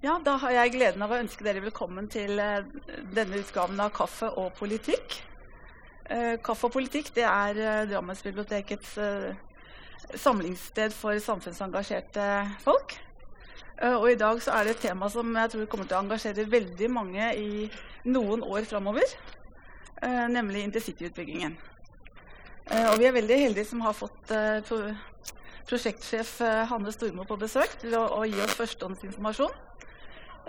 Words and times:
Ja, 0.00 0.14
da 0.24 0.38
har 0.40 0.54
jeg 0.54 0.70
gleden 0.78 1.02
av 1.04 1.10
å 1.12 1.18
ønske 1.20 1.44
dere 1.44 1.60
velkommen 1.60 2.06
til 2.08 2.38
eh, 2.40 2.62
denne 3.12 3.36
utgaven 3.42 3.82
av 3.84 3.90
Kaffe 3.92 4.30
og 4.40 4.54
politikk. 4.56 5.18
Eh, 6.08 6.38
Kaffe 6.40 6.70
og 6.70 6.72
politikk 6.72 7.10
det 7.18 7.26
er 7.28 7.60
eh, 7.60 7.82
Drammensbibliotekets 7.90 8.94
samlingssted 10.24 10.96
for 10.96 11.20
samfunnsengasjerte 11.20 12.30
folk. 12.64 12.96
Og 13.90 14.08
i 14.10 14.16
dag 14.20 14.40
så 14.44 14.56
er 14.56 14.66
det 14.66 14.74
et 14.78 14.82
tema 14.88 15.08
som 15.12 15.36
jeg 15.36 15.52
tror 15.52 15.68
kommer 15.72 15.88
til 15.88 15.98
å 15.98 16.00
engasjere 16.02 16.48
veldig 16.48 16.88
mange 16.92 17.28
i 17.36 17.68
noen 18.08 18.42
år 18.44 18.66
framover. 18.68 19.14
Nemlig 20.32 20.66
intercityutbyggingen. 20.66 21.54
Og 22.90 22.98
vi 23.00 23.08
er 23.08 23.16
veldig 23.16 23.38
heldige 23.44 23.70
som 23.70 23.80
har 23.86 23.96
fått 23.96 24.34
prosjektsjef 25.70 26.34
Hanne 26.72 26.92
Stormo 26.92 27.24
på 27.28 27.40
besøk 27.40 27.78
til 27.80 27.96
å, 27.96 28.04
å 28.20 28.28
gi 28.28 28.36
oss 28.44 28.58
førstehåndsinformasjon. 28.60 29.56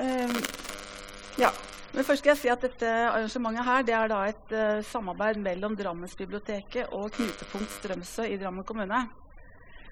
Uh, 0.02 0.42
ja. 1.38 1.52
Men 1.92 2.06
først 2.08 2.24
skal 2.24 2.32
jeg 2.32 2.40
si 2.40 2.50
at 2.52 2.62
dette 2.64 2.88
arrangementet 2.88 3.68
her, 3.68 3.82
det 3.84 3.96
er 3.96 4.08
da 4.08 4.20
et 4.30 4.54
uh, 4.56 4.84
samarbeid 4.88 5.42
mellom 5.44 5.76
Drammensbiblioteket 5.76 6.94
og 6.96 7.12
Knutepunkt 7.18 7.74
Strømsø 7.76 8.30
i 8.32 8.38
Drammen 8.40 8.64
kommune. 8.64 9.02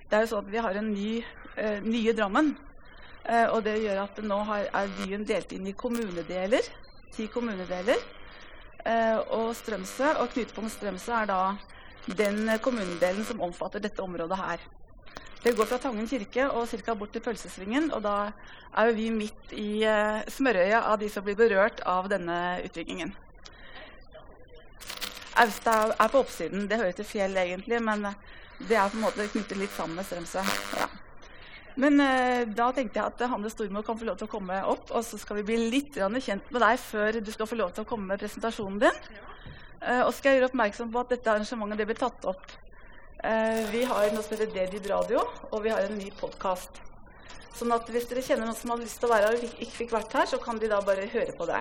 Det 0.07 0.15
er 0.15 0.23
jo 0.23 0.31
sånn 0.31 0.47
at 0.47 0.53
Vi 0.53 0.63
har 0.63 0.79
en 0.79 0.93
ny, 0.93 1.09
uh, 1.57 1.79
nye 1.83 2.15
Drammen. 2.15 2.53
Uh, 3.27 3.47
og 3.51 3.59
det 3.67 3.75
gjør 3.83 4.05
at 4.05 4.23
nå 4.23 4.39
har, 4.47 4.69
er 4.79 4.95
byen 5.01 5.27
delt 5.27 5.51
inn 5.53 5.67
i 5.67 5.75
kommunedeler. 5.75 6.71
Ti 7.13 7.27
kommunedeler. 7.33 8.07
og 9.35 9.49
Strømsø 9.59 10.13
og 10.21 10.29
Knutepunkt 10.31 10.71
Strømsø 10.71 11.11
er 11.11 11.25
da 11.27 11.39
den 12.15 12.47
kommunedelen 12.63 13.25
som 13.27 13.41
omfatter 13.43 13.83
dette 13.83 14.01
området 14.01 14.37
her. 14.39 14.63
Det 15.43 15.53
går 15.55 15.65
fra 15.65 15.77
Tangen 15.79 16.07
kirke 16.07 16.49
og 16.51 16.67
ca. 16.67 16.93
bort 16.95 17.13
til 17.15 17.23
Pølsesvingen. 17.23 17.93
Og 17.95 18.03
da 18.03 18.31
er 18.75 18.89
jo 18.89 18.95
vi 18.97 19.09
midt 19.09 19.53
i 19.55 19.69
smørøya 19.79 20.27
smørøyet 20.35 20.83
av 20.83 20.99
de 20.99 21.09
som 21.09 21.23
blir 21.23 21.37
berørt 21.39 21.79
av 21.87 22.09
denne 22.11 22.59
utbyggingen. 22.65 23.13
Austa 25.39 25.93
er 25.95 26.11
på 26.11 26.19
oppsiden. 26.19 26.67
Det 26.67 26.81
hører 26.81 26.97
til 26.97 27.07
fjell, 27.07 27.37
egentlig, 27.39 27.79
men 27.79 28.09
det 28.67 28.75
er 28.75 28.91
på 28.91 28.99
en 28.99 29.05
måte 29.05 29.29
knyttet 29.31 29.61
litt 29.61 29.71
sammen 29.71 29.95
med 29.95 30.09
Strømsø. 30.09 30.43
Ja. 30.75 30.89
Men 31.79 32.01
uh, 32.03 32.43
da 32.43 32.73
tenkte 32.75 32.99
jeg 32.99 33.07
at 33.07 33.29
Hanne 33.31 33.47
Stormo 33.53 33.79
kan 33.87 33.95
få 33.95 34.09
lov 34.09 34.17
til 34.19 34.27
å 34.27 34.33
komme 34.33 34.57
opp, 34.67 34.89
og 34.91 35.05
så 35.07 35.15
skal 35.21 35.39
vi 35.39 35.45
bli 35.47 35.69
litt 35.71 35.95
kjent 35.95 36.51
med 36.51 36.59
deg 36.65 36.81
før 36.83 37.21
du 37.23 37.31
skal 37.31 37.47
få 37.47 37.55
lov 37.55 37.71
til 37.71 37.85
å 37.85 37.87
komme 37.87 38.09
med 38.11 38.19
presentasjonen 38.19 38.81
din. 38.83 39.03
Uh, 39.79 40.01
og 40.03 40.11
skal 40.11 40.33
jeg 40.33 40.41
gjøre 40.41 40.49
oppmerksom 40.51 40.91
på 40.91 41.05
at 41.05 41.13
dette 41.15 41.31
arrangementet 41.31 41.87
blir 41.87 42.03
tatt 42.03 42.27
opp 42.27 42.43
Eh, 42.51 42.68
vi 43.71 43.83
har 43.83 44.13
noe 44.13 44.23
som 44.23 44.35
heter 44.35 44.51
Dedid 44.53 44.85
Radio, 44.89 45.23
og 45.51 45.63
vi 45.63 45.73
har 45.73 45.83
en 45.83 45.97
ny 45.99 46.07
podkast. 46.15 46.79
Sånn 47.57 47.73
at 47.75 47.89
hvis 47.91 48.07
dere 48.07 48.23
kjenner 48.23 48.47
noen 48.47 48.55
som 48.55 48.71
har 48.71 48.79
lyst 48.79 49.01
til 49.01 49.09
å 49.09 49.11
være 49.11 49.31
her 49.33 49.35
og 49.35 49.63
ikke 49.65 49.75
fikk 49.81 49.91
vært 49.91 50.15
her, 50.15 50.29
så 50.31 50.39
kan 50.39 50.59
de 50.61 50.69
da 50.71 50.79
bare 50.85 51.09
høre 51.11 51.33
på 51.35 51.47
det. 51.49 51.59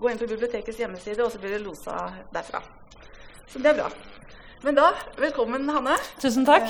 Gå 0.00 0.10
inn 0.10 0.18
på 0.18 0.26
bibliotekets 0.26 0.80
hjemmeside, 0.82 1.22
og 1.22 1.30
så 1.30 1.38
blir 1.38 1.54
det 1.54 1.62
losa 1.62 2.08
derfra. 2.34 2.62
Så 3.46 3.62
det 3.62 3.70
er 3.70 3.78
bra. 3.78 3.90
Men 4.66 4.78
da, 4.78 4.88
velkommen, 5.20 5.70
Hanne. 5.70 5.94
Tusen 6.22 6.46
takk. 6.48 6.66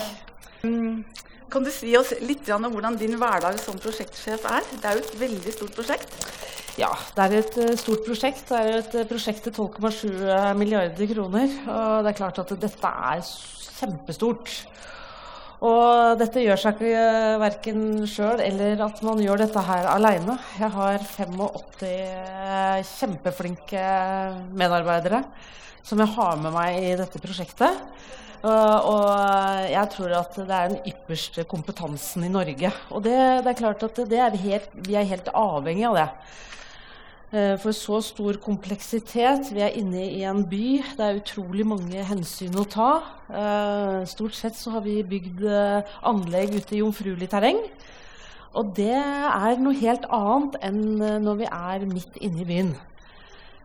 Um, 0.66 1.04
kan 1.52 1.66
du 1.66 1.70
si 1.74 1.92
oss 1.98 2.14
litt 2.24 2.48
om 2.54 2.64
hvordan 2.72 2.96
din 3.00 3.18
hverdag 3.20 3.58
som 3.60 3.76
prosjektsjef 3.80 4.46
er? 4.48 4.64
Det 4.72 4.88
er 4.88 4.96
jo 4.96 5.04
et 5.04 5.14
veldig 5.20 5.54
stort 5.54 5.76
prosjekt. 5.76 6.16
Ja, 6.80 6.88
det 7.12 7.24
er 7.24 7.34
et 7.42 7.56
uh, 7.60 7.72
stort 7.76 8.06
prosjekt. 8.06 8.46
Det 8.48 8.58
er 8.58 8.78
et 8.78 8.94
uh, 8.96 9.06
prosjekt 9.08 9.44
til 9.44 9.52
12,7 9.52 10.56
milliarder 10.56 11.10
kroner. 11.12 11.56
Og 11.68 12.06
det 12.06 12.12
er 12.12 12.20
klart 12.22 12.40
at 12.40 12.54
dette 12.56 12.92
er 13.12 13.24
kjempestort. 13.82 14.54
Og 15.62 16.18
dette 16.18 16.42
gjør 16.42 16.58
seg 16.58 16.80
ikke 16.80 17.02
verken 17.38 17.82
sjøl 18.10 18.40
eller 18.42 18.80
at 18.82 19.02
man 19.06 19.20
gjør 19.22 19.44
dette 19.44 19.62
her 19.62 19.86
aleine. 19.92 20.34
Jeg 20.58 20.72
har 20.74 21.04
85 21.04 22.88
kjempeflinke 22.96 23.84
medarbeidere 24.58 25.22
som 25.86 26.02
jeg 26.02 26.14
har 26.16 26.40
med 26.42 26.54
meg 26.54 26.80
i 26.80 26.96
dette 26.98 27.20
prosjektet. 27.22 27.78
Og 28.42 29.04
jeg 29.70 29.86
tror 29.92 30.14
at 30.18 30.34
det 30.34 30.54
er 30.56 30.72
den 30.72 30.88
ypperste 30.90 31.44
kompetansen 31.46 32.24
i 32.26 32.30
Norge. 32.32 32.72
Og 32.90 33.04
det, 33.04 33.14
det 33.44 33.52
er 33.52 33.60
klart 33.60 33.84
at 33.86 34.00
er 34.02 34.38
helt, 34.42 34.72
vi 34.86 34.96
er 34.98 35.06
helt 35.06 35.30
avhengig 35.30 35.86
av 35.86 36.00
det. 36.00 36.08
Eh, 37.32 37.54
for 37.56 37.72
så 37.72 37.96
stor 38.04 38.36
kompleksitet. 38.44 39.48
Vi 39.56 39.62
er 39.64 39.78
inne 39.80 40.02
i 40.04 40.20
en 40.28 40.42
by. 40.44 40.82
Det 40.98 41.04
er 41.06 41.20
utrolig 41.20 41.64
mange 41.64 42.04
hensyn 42.04 42.58
å 42.60 42.66
ta. 42.68 42.90
Eh, 43.32 44.02
stort 44.10 44.36
sett 44.36 44.58
så 44.58 44.74
har 44.74 44.84
vi 44.84 44.98
bygd 45.00 45.40
eh, 45.48 45.94
anlegg 46.04 46.58
ute 46.58 46.76
i 46.76 46.82
jomfruelig 46.82 47.30
terreng. 47.32 47.62
Og 48.52 48.74
det 48.76 48.92
er 49.00 49.62
noe 49.64 49.72
helt 49.80 50.04
annet 50.12 50.58
enn 50.60 50.82
når 51.24 51.38
vi 51.40 51.48
er 51.48 51.86
midt 51.88 52.20
inne 52.20 52.44
i 52.44 52.48
byen. 52.50 52.74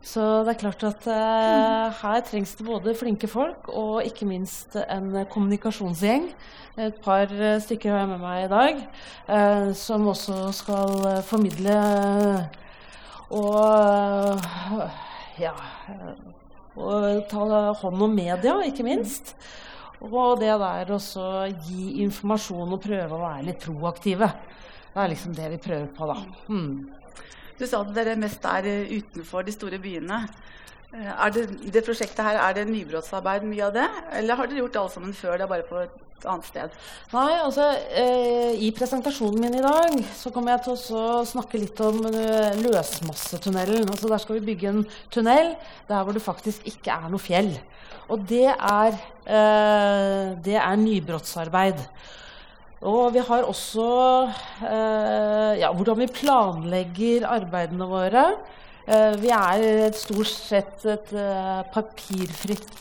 Så 0.05 0.23
det 0.45 0.53
er 0.53 0.61
klart 0.61 0.83
at 0.87 1.07
eh, 1.11 1.97
her 2.01 2.21
trengs 2.27 2.53
det 2.55 2.65
både 2.67 2.95
flinke 2.95 3.27
folk 3.27 3.67
og 3.71 4.05
ikke 4.05 4.27
minst 4.29 4.77
en 4.83 5.25
kommunikasjonsgjeng. 5.31 6.29
Et 6.77 6.99
par 7.01 7.31
uh, 7.33 7.57
stykker 7.57 7.89
har 7.89 8.03
jeg 8.03 8.11
med 8.11 8.21
meg 8.21 8.43
i 8.43 8.49
dag, 8.51 8.81
eh, 9.33 9.69
som 9.73 10.05
også 10.11 10.51
skal 10.53 11.23
formidle 11.25 11.77
og 13.33 14.37
ja 15.41 15.55
og 16.77 17.23
ta 17.29 17.45
hånd 17.81 18.03
om 18.05 18.13
media, 18.13 18.59
ikke 18.67 18.85
minst. 18.85 19.33
Og 20.05 20.37
det 20.41 20.53
der 20.61 20.93
også 20.93 21.47
gi 21.65 22.03
informasjon 22.03 22.75
og 22.75 22.83
prøve 22.83 23.17
å 23.17 23.23
være 23.23 23.47
litt 23.49 23.63
proaktive. 23.63 24.29
Det 24.93 25.01
er 25.01 25.11
liksom 25.11 25.33
det 25.37 25.49
vi 25.55 25.61
prøver 25.61 25.89
på, 25.93 26.09
da. 26.09 26.17
Hmm. 26.47 26.75
Du 27.57 27.65
sa 27.65 27.81
at 27.81 27.93
dere 27.95 28.17
mest 28.19 28.43
er 28.45 28.67
utenfor 28.93 29.45
de 29.47 29.55
store 29.55 29.79
byene. 29.81 30.23
Eh, 30.93 31.13
er 31.13 31.31
det, 31.35 31.45
det 31.73 31.85
prosjektet 31.85 32.23
her, 32.23 32.39
er 32.39 32.59
det 32.59 32.67
nybrottsarbeid 32.69 33.47
mye 33.47 33.65
av 33.67 33.73
det? 33.75 33.87
Eller 34.19 34.39
har 34.39 34.49
dere 34.49 34.61
gjort 34.63 34.83
alt 34.83 34.93
sammen 34.93 35.15
før? 35.17 35.37
Det 35.37 35.47
er 35.47 35.51
bare 35.51 35.65
på 35.67 35.81
et 35.83 36.27
annet 36.27 36.47
sted? 36.47 36.77
Nei, 37.13 37.31
altså 37.43 37.65
eh, 37.91 38.53
I 38.63 38.69
presentasjonen 38.75 39.41
min 39.43 39.57
i 39.59 39.63
dag 39.65 39.97
så 40.17 40.31
kommer 40.33 40.55
jeg 40.55 40.65
til 40.67 40.95
å 40.97 41.25
snakke 41.27 41.61
litt 41.61 41.81
om 41.83 41.99
uh, 42.07 42.53
løsmassetunnelen. 42.61 43.89
Altså 43.89 44.11
Der 44.13 44.23
skal 44.23 44.39
vi 44.39 44.47
bygge 44.53 44.71
en 44.71 44.85
tunnel 45.13 45.53
der 45.89 46.05
hvor 46.05 46.15
det 46.15 46.23
faktisk 46.25 46.65
ikke 46.71 46.95
er 46.95 47.11
noe 47.11 47.21
fjell. 47.21 47.51
Og 48.07 48.23
det 48.29 48.47
er, 48.47 48.95
eh, 49.27 50.29
det 50.45 50.55
er 50.55 50.79
nybrottsarbeid. 50.79 51.83
Og 52.85 53.09
vi 53.15 53.23
har 53.25 53.47
også 53.47 53.87
eh, 54.61 55.53
ja, 55.63 55.71
hvordan 55.73 55.97
vi 56.03 56.11
planlegger 56.13 57.25
arbeidene 57.25 57.87
våre. 57.89 58.25
Eh, 58.85 59.17
vi 59.17 59.31
er 59.33 59.95
stort 59.97 60.29
sett 60.29 60.85
et 60.85 61.09
uh, 61.17 61.65
papirfritt 61.73 62.77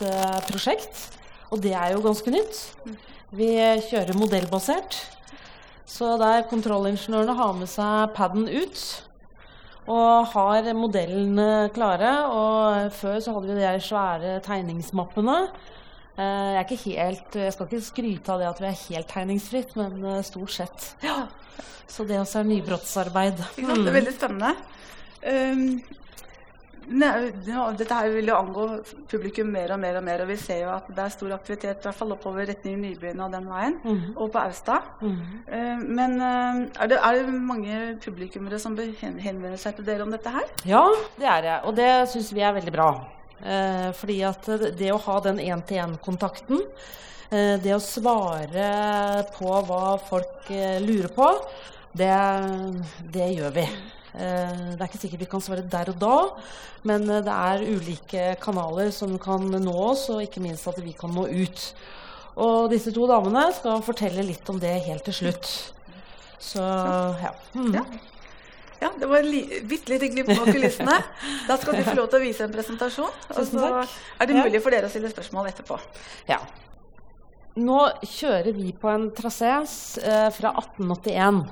prosjekt, 0.47 1.07
og 1.49 1.63
det 1.65 1.73
er 1.73 1.95
jo 1.95 2.05
ganske 2.05 2.31
nytt. 2.31 2.61
Vi 3.33 3.49
kjører 3.89 4.15
modellbasert. 4.17 5.01
Så 5.87 6.13
der 6.19 6.45
kontrollingeniørene 6.49 7.33
har 7.39 7.53
med 7.57 7.69
seg 7.71 8.13
paden 8.15 8.45
ut 8.51 8.81
og 9.87 10.27
har 10.33 10.67
modellene 10.75 11.69
klare. 11.73 12.11
Og 12.27 12.91
før 12.93 13.17
så 13.23 13.33
hadde 13.33 13.55
vi 13.55 13.63
de 13.63 13.83
svære 13.83 14.37
tegningsmappene. 14.45 15.37
Jeg, 16.17 16.55
er 16.57 16.63
ikke 16.65 16.79
helt, 16.83 17.35
jeg 17.37 17.53
skal 17.53 17.67
ikke 17.67 17.83
skryte 17.85 18.33
av 18.33 18.41
det 18.41 18.47
at 18.49 18.61
vi 18.63 18.69
er 18.71 18.79
helt 18.87 19.11
tegningsfritt, 19.11 19.75
men 19.77 20.23
stort 20.25 20.55
sett. 20.55 20.87
Ja. 21.05 21.27
Så 21.87 22.03
det 22.07 22.19
også 22.19 22.41
er 22.41 22.49
nybrottsarbeid. 22.49 23.45
Det 23.55 23.69
er 23.69 23.95
veldig 23.95 24.15
spennende. 24.15 24.55
Um, 25.27 25.79
dette 26.87 27.95
her 27.95 28.13
vil 28.13 28.29
jo 28.29 28.35
angå 28.37 28.65
publikum 29.11 29.49
mer 29.51 29.73
og 29.75 29.79
mer, 29.81 29.97
og 29.99 30.05
mer, 30.05 30.21
og 30.23 30.29
vi 30.29 30.37
ser 30.39 30.61
jo 30.61 30.69
at 30.71 30.87
det 30.87 31.03
er 31.03 31.11
stor 31.15 31.33
aktivitet 31.35 31.81
i 31.81 31.87
hvert 31.89 31.99
fall 31.99 32.13
oppover 32.15 32.47
retning 32.47 32.77
Nybyen 32.79 33.23
og 33.25 33.33
den 33.33 33.49
veien, 33.49 33.75
mm. 33.83 34.15
og 34.15 34.31
på 34.31 34.39
Austad. 34.39 34.87
Mm. 35.01 35.17
Uh, 35.51 35.83
men 35.99 36.15
uh, 36.21 36.63
er, 36.79 36.91
det, 36.93 37.01
er, 37.01 37.19
det, 37.19 37.35
mange 37.51 37.81
publikummere 38.03 38.59
som 38.59 38.77
henvender 38.77 39.59
seg 39.59 39.75
til 39.75 39.87
dere 39.87 40.07
om 40.07 40.15
dette 40.15 40.31
her? 40.31 40.47
Ja, 40.67 40.85
det 41.19 41.29
er 41.35 41.45
det, 41.47 41.59
og 41.67 41.77
det 41.79 41.91
syns 42.13 42.31
vi 42.35 42.43
er 42.43 42.55
veldig 42.55 42.75
bra. 42.75 42.91
Uh, 43.37 43.89
fordi 43.97 44.21
at 44.25 44.47
det 44.79 44.93
å 44.93 45.01
ha 45.07 45.19
den 45.25 45.41
én-til-én-kontakten, 45.43 46.63
det 47.27 47.73
å 47.75 47.81
svare 47.83 48.67
på 49.35 49.49
hva 49.67 49.97
folk 49.99 50.47
lurer 50.79 51.09
på, 51.11 51.25
det, 51.91 52.13
det 53.11 53.25
gjør 53.33 53.51
vi. 53.57 53.65
Eh, 54.17 54.59
det 54.73 54.81
er 54.81 54.87
ikke 54.87 54.99
sikkert 55.01 55.23
vi 55.25 55.29
kan 55.29 55.43
svare 55.43 55.65
der 55.69 55.91
og 55.91 55.99
da, 56.01 56.17
men 56.89 57.05
eh, 57.11 57.23
det 57.25 57.33
er 57.33 57.65
ulike 57.67 58.25
kanaler 58.41 58.89
som 58.95 59.13
kan 59.21 59.45
nå 59.45 59.75
oss, 59.91 60.07
og 60.13 60.23
ikke 60.25 60.41
minst 60.43 60.67
at 60.69 60.79
vi 60.81 60.95
kan 60.97 61.13
nå 61.13 61.27
ut. 61.29 61.65
Og 62.41 62.69
disse 62.71 62.93
to 62.93 63.05
damene 63.09 63.47
skal 63.57 63.83
fortelle 63.85 64.25
litt 64.25 64.49
om 64.49 64.61
det 64.61 64.73
helt 64.87 65.05
til 65.09 65.19
slutt. 65.21 65.51
Så 66.41 66.61
ja. 66.61 67.33
Mm. 67.57 67.73
Ja. 68.81 68.91
Det 68.99 69.09
var 69.09 69.27
bitte 69.69 69.93
lite 69.93 70.11
glipp 70.13 70.31
på 70.31 70.45
kulissene. 70.51 70.95
Da 71.47 71.57
skal 71.57 71.79
du 71.79 71.83
få 71.87 71.97
lov 71.97 72.09
til 72.11 72.19
å 72.19 72.23
vise 72.23 72.45
en 72.45 72.53
presentasjon. 72.53 73.19
Og 73.33 73.43
så 73.49 73.67
er 73.73 74.29
det 74.29 74.37
mulig 74.37 74.61
for 74.63 74.75
dere 74.75 74.89
å 74.89 74.93
stille 74.93 75.11
spørsmål 75.11 75.51
etterpå. 75.51 75.79
Ja. 76.29 76.41
Nå 77.57 77.79
kjører 78.05 78.53
vi 78.53 78.71
på 78.77 78.89
en 78.91 79.09
trasé 79.17 79.49
eh, 79.49 80.27
fra 80.35 80.53
1881. 80.61 81.45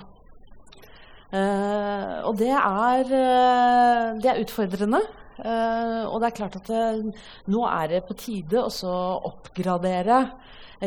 Eh, 1.34 2.18
og 2.30 2.36
det 2.38 2.52
er, 2.54 3.06
uh, 3.10 4.12
det 4.22 4.30
er 4.30 4.42
utfordrende. 4.44 5.02
Eh, 5.36 6.04
og 6.08 6.22
det 6.22 6.30
er 6.30 6.36
klart 6.38 6.60
at 6.62 6.70
det, 6.70 7.16
nå 7.52 7.64
er 7.68 7.90
det 7.92 8.06
på 8.08 8.16
tide 8.20 8.62
å 8.64 8.94
oppgradere 9.28 10.22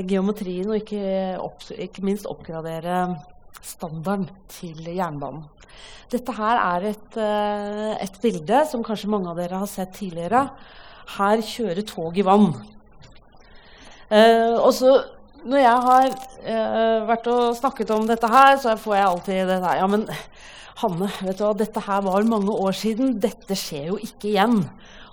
geometrien, 0.09 0.71
og 0.71 0.79
ikke, 0.79 1.03
opp, 1.43 1.67
ikke, 1.75 2.05
minst 2.07 2.29
oppgradere 2.29 3.03
standarden 3.65 4.29
til 4.53 4.81
jernbanen. 4.87 5.47
Dette 6.09 6.33
her 6.33 6.57
er 6.57 6.89
et, 6.89 7.17
et, 8.01 8.15
bilde 8.23 8.63
som 8.71 8.85
kanskje 8.87 9.11
mange 9.13 9.29
av 9.29 9.37
dere 9.37 9.61
har 9.61 9.69
sett 9.69 9.93
tidligere. 9.99 10.47
Her 11.19 11.43
kjører 11.45 11.85
tog 11.87 12.17
i 12.17 12.25
vann. 12.25 12.49
og 14.09 14.71
så 14.73 14.95
når 15.47 15.61
jeg 15.63 15.83
har 15.87 16.07
eh, 16.09 17.07
vært 17.07 17.29
og 17.31 17.57
snakket 17.59 17.91
om 17.95 18.07
dette 18.09 18.29
her, 18.31 18.57
så 18.61 18.75
får 18.81 18.97
jeg 18.97 19.09
alltid 19.09 19.51
det 19.53 19.59
der 19.63 19.83
Ja, 19.83 19.87
men 19.91 20.07
Hanne, 20.79 21.09
vet 21.27 21.39
du 21.39 21.43
hva, 21.43 21.55
dette 21.59 21.83
her 21.83 22.03
var 22.07 22.27
mange 22.27 22.55
år 22.55 22.77
siden. 22.77 23.17
Dette 23.19 23.57
skjer 23.59 23.89
jo 23.91 23.97
ikke 24.03 24.29
igjen. 24.31 24.61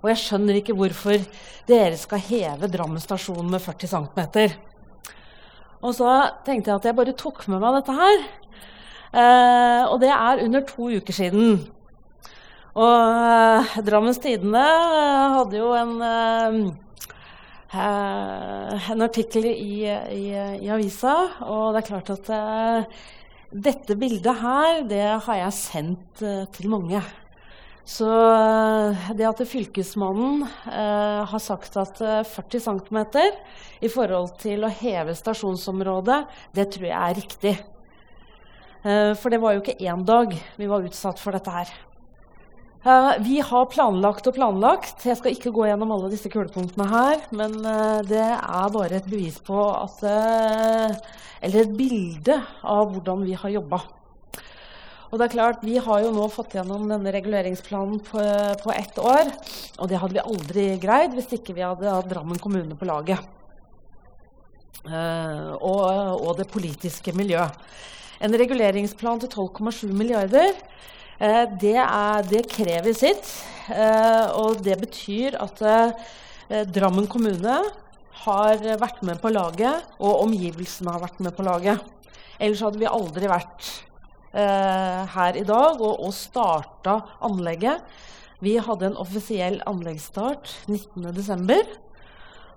Og 0.04 0.12
jeg 0.12 0.22
skjønner 0.22 0.60
ikke 0.60 0.76
hvorfor 0.78 1.24
dere 1.66 1.98
skal 1.98 2.22
heve 2.22 2.70
Drammen 2.70 3.02
stasjon 3.02 3.50
med 3.50 3.64
40 3.64 3.90
cm. 3.90 4.22
Og 5.86 5.94
så 5.94 6.12
tenkte 6.48 6.72
jeg 6.72 6.82
at 6.82 6.90
jeg 6.90 6.98
bare 6.98 7.16
tok 7.18 7.46
med 7.52 7.62
meg 7.62 7.78
dette 7.78 7.96
her. 7.96 8.26
Eh, 9.16 9.84
og 9.86 10.00
det 10.02 10.12
er 10.12 10.42
under 10.44 10.66
to 10.68 10.90
uker 10.98 11.16
siden. 11.16 11.60
Og 12.76 12.96
eh, 12.96 13.78
Drammens 13.86 14.20
Tidende 14.24 14.66
hadde 15.38 15.62
jo 15.62 15.70
en 15.78 15.94
Eh, 17.76 18.92
en 18.92 19.04
artikkel 19.04 19.48
i, 19.50 19.84
i, 19.84 20.24
i, 20.62 20.70
avisa, 20.72 21.16
og 21.44 21.74
det 21.74 21.82
er 21.82 21.88
klart 21.90 22.12
at 22.14 22.30
uh, 22.32 23.02
dette 23.66 23.98
bildet 24.00 24.40
her, 24.40 24.84
det 24.88 25.02
har 25.26 25.40
jeg 25.42 25.58
sendt 25.58 26.24
til 26.56 26.70
mange. 26.72 27.02
Så 27.86 28.10
det 29.14 29.28
at 29.30 29.44
Fylkesmannen 29.46 30.42
har 30.66 31.42
sagt 31.44 31.76
at 31.78 32.00
40 32.02 32.64
cm 32.66 32.98
i 33.86 33.92
forhold 33.94 34.34
til 34.42 34.66
å 34.66 34.74
heve 34.74 35.14
stasjonsområdet, 35.14 36.24
det 36.58 36.66
tror 36.74 36.88
jeg 36.90 36.98
er 36.98 37.20
riktig. 37.20 37.54
for 39.22 39.30
det 39.30 39.42
var 39.42 39.54
jo 39.54 39.62
ikke 39.62 39.78
én 39.86 40.02
dag 40.06 40.34
vi 40.58 40.72
var 40.72 40.90
utsatt 40.90 41.22
for 41.22 41.38
dette 41.38 41.54
her. 41.54 41.70
Eh, 42.86 43.12
vi 43.20 43.40
har 43.42 43.66
planlagt 43.66 44.28
og 44.30 44.36
planlagt. 44.36 45.08
Jeg 45.10 45.18
skal 45.18 45.34
ikke 45.34 45.54
gå 45.56 45.64
gjennom 45.66 45.90
alle 45.96 46.12
disse 46.12 46.30
kulepunktene 46.30 46.86
her. 46.92 47.24
Men 47.34 47.58
uh, 47.66 48.06
det 48.06 48.22
er 48.22 48.74
bare 48.76 49.00
et 49.00 49.08
bevis 49.10 49.40
på 49.42 49.58
at 49.74 50.04
Eller 50.06 51.64
et 51.64 51.74
bilde 51.78 52.38
av 52.62 52.94
hvordan 52.94 53.26
vi 53.26 53.34
har 53.42 53.56
jobba. 53.58 53.82
Og 55.12 55.20
det 55.20 55.28
er 55.28 55.36
klart, 55.36 55.64
Vi 55.64 55.78
har 55.78 56.02
jo 56.04 56.12
nå 56.14 56.26
fått 56.34 56.56
gjennom 56.58 56.88
denne 56.90 57.14
reguleringsplanen 57.14 58.02
på, 58.04 58.22
på 58.64 58.74
ett 58.74 58.98
år. 59.00 59.32
Og 59.80 59.90
det 59.90 60.00
hadde 60.02 60.18
vi 60.18 60.24
aldri 60.24 60.66
greid 60.82 61.16
hvis 61.16 61.36
ikke 61.38 61.56
vi 61.56 61.66
hadde 61.66 61.92
hatt 61.92 62.10
Drammen 62.10 62.42
kommune 62.42 62.78
på 62.78 62.90
laget. 62.90 63.22
Og, 64.86 65.86
og 66.22 66.36
det 66.38 66.50
politiske 66.52 67.14
miljøet. 67.18 67.54
En 68.22 68.36
reguleringsplan 68.38 69.24
til 69.24 69.32
12,7 69.34 69.90
milliarder 69.92 70.52
uh, 70.54 71.46
det, 71.60 71.78
er, 71.82 72.28
det, 72.30 72.46
krever 72.52 72.94
sitt. 72.96 73.32
Uh, 73.66 74.30
og 74.38 74.62
det 74.66 74.78
betyr 74.84 75.40
at 75.42 75.66
Drammen 76.70 77.10
kommune 77.10 77.58
har 78.26 78.62
vært 78.78 79.02
med 79.06 79.18
på 79.22 79.32
laget, 79.34 79.82
og 79.98 80.22
omgivelsene 80.28 80.94
har 80.94 81.02
vært 81.02 81.24
med 81.26 81.34
på 81.34 81.46
laget. 81.46 81.82
Ellers 82.38 82.62
hadde 82.62 82.82
vi 82.82 82.90
aldri 82.90 83.30
vært 83.32 83.72
her 84.36 85.38
i 85.40 85.46
dag 85.48 85.80
og, 85.80 86.02
og 86.04 86.12
starta 86.12 86.98
anlegget. 87.24 87.84
Vi 88.44 88.58
hadde 88.60 88.90
en 88.90 88.98
offisiell 89.00 89.62
anleggsstart 89.70 90.52
19.12. 90.68 91.64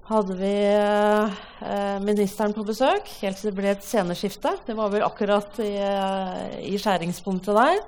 Hadde 0.09 0.35
vi 0.39 0.53
eh, 0.73 1.99
ministeren 2.01 2.55
på 2.57 2.65
besøk 2.65 3.11
helt 3.21 3.37
til 3.39 3.51
det 3.51 3.57
ble 3.59 3.73
et 3.75 3.85
sceneskifte. 3.85 4.55
Det 4.67 4.77
var 4.77 4.91
vel 4.95 5.05
akkurat 5.05 5.61
i, 5.61 5.75
i 6.65 6.81
skjæringspunktet 6.81 7.59
der. 7.59 7.83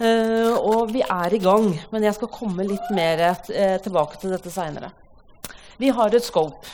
Eh, 0.00 0.54
og 0.56 0.90
vi 0.94 1.04
er 1.04 1.36
i 1.36 1.42
gang, 1.42 1.70
men 1.92 2.06
jeg 2.06 2.16
skal 2.16 2.32
komme 2.34 2.66
litt 2.66 2.92
mer 2.96 3.20
eh, 3.30 3.76
tilbake 3.84 4.18
til 4.18 4.34
dette 4.34 4.52
seinere. 4.52 4.90
Vi 5.80 5.92
har 5.94 6.14
et 6.16 6.26
scope. 6.26 6.66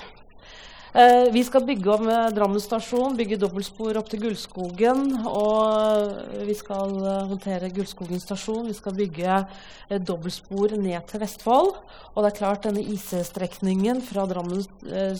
Uh, 0.96 1.28
vi 1.28 1.42
skal 1.44 1.60
bygge 1.68 1.90
om 1.92 2.06
Drammen 2.32 2.62
stasjon, 2.62 3.18
bygge 3.18 3.36
dobbeltspor 3.42 3.98
opp 4.00 4.08
til 4.08 4.22
Gullskogen. 4.22 5.02
Og 5.28 6.40
vi 6.48 6.56
skal 6.56 6.94
håndtere 7.28 7.68
Gullskogen 7.76 8.22
stasjon. 8.22 8.64
Vi 8.70 8.76
skal 8.78 8.96
bygge 8.96 9.42
dobbeltspor 10.08 10.72
ned 10.80 11.04
til 11.10 11.20
Vestfold. 11.20 11.74
Og 12.14 12.24
det 12.24 12.32
er 12.32 12.38
klart 12.40 12.64
denne 12.64 12.86
IC-strekningen 12.96 14.00
fra 14.08 14.24
Drammen 14.30 14.64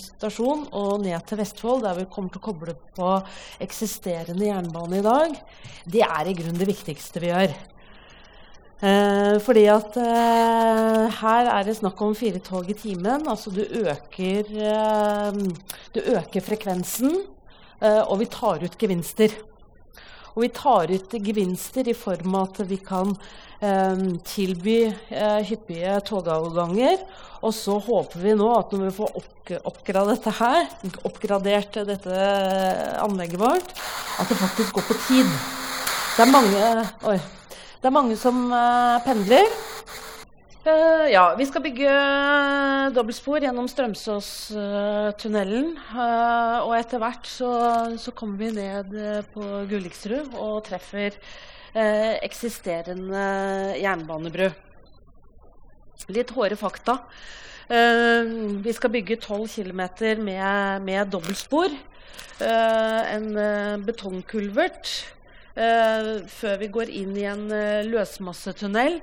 stasjon 0.01 0.65
og 0.73 1.05
ned 1.05 1.29
til 1.29 1.45
Vestfold, 1.45 1.85
der 1.85 2.01
vi 2.01 2.09
kommer 2.09 2.33
til 2.33 2.41
å 2.41 2.47
koble 2.49 2.79
på 2.97 3.13
eksisterende 3.61 4.49
jernbane 4.49 5.03
i 5.03 5.05
dag, 5.05 5.41
det 5.85 6.07
er 6.09 6.31
i 6.31 6.39
grunnen 6.41 6.63
det 6.63 6.73
viktigste 6.73 7.21
vi 7.21 7.35
gjør. 7.35 7.53
Eh, 8.77 9.39
fordi 9.41 9.63
at 9.73 9.95
eh, 9.97 11.07
her 11.23 11.49
er 11.49 11.65
det 11.65 11.79
snakk 11.79 12.01
om 12.05 12.13
fire 12.17 12.43
tog 12.45 12.69
i 12.69 12.77
timen. 12.77 13.25
Altså 13.25 13.49
du 13.55 13.63
øker, 13.65 14.51
eh, 14.53 15.39
du 15.95 16.01
øker 16.13 16.45
frekvensen, 16.45 17.23
eh, 17.81 18.03
og 18.05 18.21
vi 18.21 18.27
tar 18.29 18.61
ut 18.61 18.77
gevinster. 18.77 19.33
Og 20.37 20.43
vi 20.45 20.51
tar 20.53 20.93
ut 20.93 21.15
gevinster 21.25 21.89
i 21.89 21.95
form 21.97 22.35
av 22.37 22.51
at 22.51 22.69
vi 22.69 22.77
kan 22.77 23.15
eh, 23.65 24.03
tilby 24.29 24.93
eh, 25.09 25.41
hyppige 25.49 25.97
togavganger. 26.11 27.01
Og 27.41 27.55
så 27.57 27.79
håper 27.81 28.21
vi 28.21 28.37
nå 28.37 28.51
at 28.59 28.77
når 28.77 28.91
vi 28.91 28.97
får 28.99 29.17
oppgradert 29.71 30.19
dette 30.19 30.37
her, 30.37 30.69
oppgradert 31.09 31.81
dette 31.89 32.29
anlegget 33.01 33.41
vårt, 33.41 33.73
at 34.21 34.29
det 34.29 34.37
faktisk 34.37 34.77
går 34.77 34.87
på 34.91 35.01
tid. 35.09 35.33
Det 36.17 36.25
er 36.25 36.33
mange 36.33 36.87
Oi. 37.09 37.19
Det 37.87 37.93
er 37.93 38.01
mange 38.03 38.17
som 38.19 38.51
uh, 38.51 38.99
pendler. 39.07 39.47
Uh, 40.67 41.07
ja, 41.07 41.39
vi 41.39 41.45
skal 41.47 41.63
bygge 41.63 41.87
uh, 41.87 42.91
dobbeltspor 42.91 43.39
gjennom 43.47 43.69
Strømsåstunnelen. 43.71 45.69
Uh, 45.93 46.67
og 46.67 46.75
etter 46.81 46.99
hvert 46.99 47.31
så, 47.31 47.47
så, 47.95 48.11
kommer 48.11 48.43
vi 48.43 48.51
ned 48.59 48.91
på 49.31 49.63
Gulliksrud 49.71 50.35
og 50.35 50.67
treffer 50.67 51.15
eksisterende 52.27 53.23
jernbanebru. 53.79 54.51
Litt 56.11 56.35
hårde 56.35 56.59
fakta. 56.59 56.99
vi 58.67 58.73
skal 58.75 58.91
bygge 58.91 59.17
12 59.21 59.47
km 59.61 59.83
med, 60.27 60.83
med 60.83 61.07
dobbeltspor. 61.13 61.71
en 62.41 63.29
betongkulvert 63.85 65.16
Uh, 65.57 66.21
før 66.29 66.59
vi 66.61 66.67
går 66.69 66.91
inn 66.93 67.15
i 67.17 67.23
en 67.25 67.47
uh, 67.49 67.81
løsmassetunnel. 67.89 68.99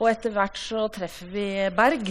Og 0.00 0.08
etter 0.10 0.32
hvert 0.34 0.58
så 0.58 0.88
treffer 0.90 1.28
vi 1.30 1.46
berg. 1.76 2.10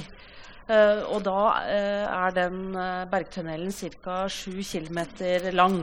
Uh, 0.70 1.04
og 1.12 1.26
da 1.26 1.42
er 1.68 2.36
den 2.38 2.72
bergtunnelen 3.12 3.74
ca. 3.76 4.22
7 4.32 4.62
km 4.64 5.02
lang. 5.52 5.82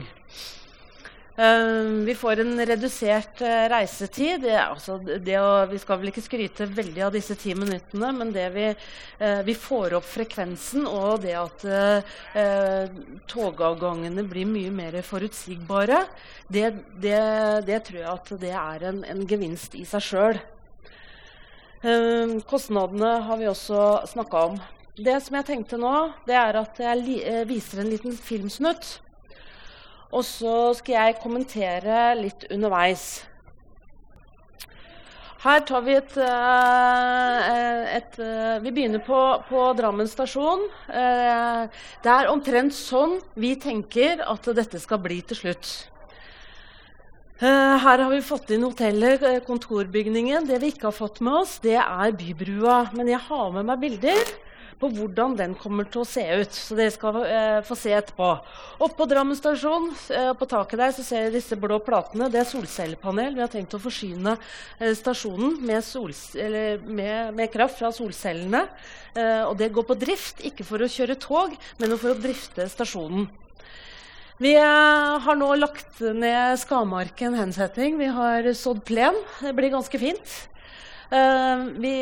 Uh, 1.39 2.03
vi 2.03 2.15
får 2.19 2.41
en 2.41 2.67
redusert 2.67 3.41
uh, 3.47 3.69
reisetid. 3.71 4.43
Altså, 4.59 4.97
å, 4.99 5.51
vi 5.71 5.79
skal 5.79 6.01
vel 6.01 6.11
ikke 6.11 6.25
skryte 6.25 6.67
veldig 6.67 7.05
av 7.07 7.13
disse 7.15 7.37
ti 7.39 7.55
minuttene, 7.55 8.11
men 8.17 8.33
vi, 8.35 8.65
uh, 9.21 9.43
vi 9.47 9.55
får 9.55 9.95
opp 10.01 10.09
frekvensen, 10.09 10.89
og 10.91 11.23
det 11.23 11.37
at 11.39 11.67
togavgangene 13.31 14.27
blir 14.27 14.51
mye 14.51 14.75
mer 14.75 14.99
forutsigbare, 15.07 16.03
det, 16.51 16.73
det, 16.99 17.23
det 17.69 17.81
tror 17.87 18.01
jeg 18.01 18.11
at 18.17 18.37
det 18.43 18.55
er 18.59 18.89
en, 18.91 19.03
en 19.07 19.25
gevinst 19.29 19.79
i 19.79 19.87
seg 19.87 20.05
sjøl. 20.09 20.45
kostnadene 22.51 23.11
har 23.29 23.39
vi 23.39 23.47
også 23.47 23.83
snakka 24.11 24.47
om. 24.51 24.63
Det 24.99 25.21
som 25.23 25.39
jeg 25.39 25.47
tenkte 25.53 25.79
nå, 25.79 25.95
det 26.27 26.35
er 26.35 26.59
at 26.59 26.81
jeg 26.83 27.45
viser 27.47 27.85
en 27.85 27.93
liten 27.93 28.17
filmsnutt 28.19 28.99
og 30.09 30.25
så 30.25 30.73
skal 30.79 30.95
jeg 30.97 31.19
kommentere 31.23 32.13
litt 32.19 32.47
underveis. 32.53 33.09
Her 35.39 35.61
tar 35.63 35.85
vi 35.87 35.95
et, 35.95 36.17
et, 36.19 37.93
et, 37.95 38.17
eh, 38.19 38.57
Vi 38.65 38.73
begynner 38.75 39.03
på, 39.07 39.19
på 39.47 39.67
Drammen 39.79 40.09
stasjon. 40.11 40.65
Eh, 40.91 41.69
det 42.03 42.11
er 42.11 42.33
omtrent 42.33 42.75
sånn 42.75 43.21
vi 43.39 43.53
tenker 43.55 44.25
at 44.27 44.51
dette 44.59 44.81
skal 44.83 44.99
bli 45.05 45.21
til 45.23 45.39
slutt. 45.45 45.71
Her 47.39 48.01
har 48.03 48.09
vi 48.11 48.19
fått 48.19 48.49
inn 48.51 48.65
hotellet, 48.67 49.23
kontorbygningen. 49.47 50.49
Det 50.49 50.59
vi 50.59 50.73
ikke 50.73 50.89
har 50.89 50.97
fått 50.97 51.21
med 51.23 51.45
oss, 51.45 51.61
det 51.63 51.77
er 51.79 52.17
bybrua. 52.19 52.89
Men 52.99 53.13
jeg 53.13 53.23
har 53.29 53.53
med 53.55 53.69
meg 53.69 53.85
bilder 53.85 54.33
på 54.79 54.91
hvordan 54.95 55.35
den 55.39 55.55
kommer 55.59 55.89
til 55.91 56.03
å 56.03 56.09
se 56.09 56.23
ut. 56.41 56.55
Så 56.55 56.77
dere 56.79 56.95
skal 56.95 57.19
eh, 57.25 57.59
få 57.67 57.77
se 57.79 57.93
etterpå. 57.95 58.29
Oppå 58.87 59.09
Drammen 59.11 59.39
stasjon, 59.39 59.91
eh, 60.15 60.31
på 60.39 60.49
taket 60.51 60.81
der, 60.81 60.95
så 60.95 61.07
ser 61.07 61.27
dere 61.27 61.37
disse 61.39 61.59
blå 61.59 61.81
platene. 61.85 62.31
Det 62.33 62.43
er 62.43 62.49
solcellepanel. 62.49 63.35
Vi 63.37 63.45
har 63.45 63.51
tenkt 63.53 63.75
å 63.75 63.83
forsyne 63.83 64.37
eh, 64.79 64.95
stasjonen 64.99 65.59
med, 65.67 65.83
med, 66.87 67.35
med, 67.35 67.51
kraft 67.55 67.81
fra 67.83 67.91
solcellene. 67.95 68.65
Eh, 69.19 69.43
og 69.49 69.57
det 69.59 69.73
går 69.75 69.89
på 69.89 69.99
drift, 69.99 70.45
ikke 70.47 70.67
for 70.67 70.85
å 70.85 70.91
kjøre 70.91 71.19
tog, 71.21 71.59
men 71.83 71.99
for 71.99 72.15
å 72.15 72.21
drifte 72.21 72.69
stasjonen. 72.71 73.27
Vi 74.39 74.53
eh, 74.55 75.17
har 75.25 75.41
nå 75.41 75.51
lagt 75.59 75.99
ned 75.99 76.61
Skamarken 76.63 77.35
hensetting. 77.35 77.99
Vi 77.99 78.13
har 78.15 78.47
sådd 78.55 78.85
plen. 78.87 79.19
Det 79.43 79.57
blir 79.59 79.75
ganske 79.75 79.99
fint. 79.99 80.39
Uh, 81.09 81.71
vi 81.81 81.95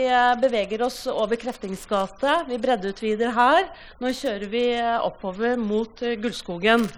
beveger 0.42 0.82
oss 0.82 1.04
over 1.06 1.38
Kreftingsgate. 1.38 2.16
gate. 2.26 2.44
Vi 2.48 2.58
breddeutvider 2.58 3.32
her. 3.36 3.68
Nå 4.00 4.12
kjører 4.14 4.48
vi 4.50 4.64
oppover 5.02 5.56
mot 5.56 6.00
Gullskogen. 6.22 6.88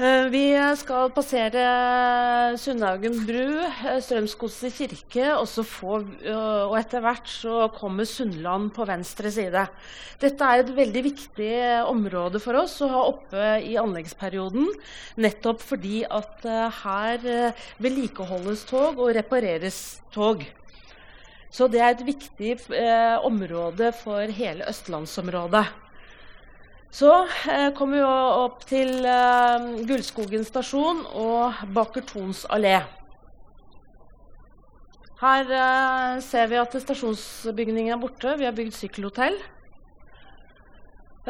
Uh, 0.00 0.30
vi 0.32 0.46
skal 0.80 1.10
passere 1.12 1.62
Sundhaugen 2.56 3.18
bru, 3.28 3.58
Strømsgodset 4.00 4.72
kirke, 4.72 5.26
og, 5.34 5.44
få, 5.68 5.98
uh, 6.24 6.70
og 6.70 6.76
etter 6.78 7.02
hvert 7.04 7.28
så 7.28 7.66
kommer 7.74 8.08
Sundland 8.08 8.70
på 8.72 8.86
venstre 8.88 9.28
side. 9.34 9.66
Dette 10.22 10.46
er 10.46 10.62
et 10.62 10.72
veldig 10.78 11.02
viktig 11.04 11.50
område 11.90 12.40
for 12.40 12.62
oss 12.62 12.78
å 12.80 12.88
ha 12.94 13.02
oppe 13.10 13.50
i 13.60 13.76
anleggsperioden. 13.76 14.70
Nettopp 15.20 15.60
fordi 15.68 16.00
at 16.08 16.48
her 16.80 17.28
vedlikeholdes 17.76 18.64
tog 18.72 19.04
og 19.04 19.12
repareres 19.18 20.00
tog. 20.16 20.46
Så 21.52 21.68
det 21.68 21.84
er 21.84 21.92
et 21.92 22.08
viktig 22.08 22.56
område 23.28 23.92
for 24.00 24.32
hele 24.40 24.64
østlandsområdet. 24.72 25.66
Så 26.90 27.10
eh, 27.46 27.70
kommer 27.78 28.00
vi 28.00 28.02
opp 28.04 28.64
til 28.66 29.04
eh, 29.06 29.66
Gullskogen 29.86 30.42
stasjon 30.46 31.04
og 31.14 31.60
Baker 31.70 32.02
Thons 32.06 32.42
allé. 32.50 32.80
Her 35.20 35.52
eh, 35.54 36.18
ser 36.26 36.50
vi 36.50 36.58
at 36.58 36.74
stasjonsbygningen 36.82 37.94
er 37.94 38.02
borte. 38.02 38.34
Vi 38.40 38.48
har 38.48 38.56
bygd 38.56 38.74
sykkelhotell. 38.74 39.38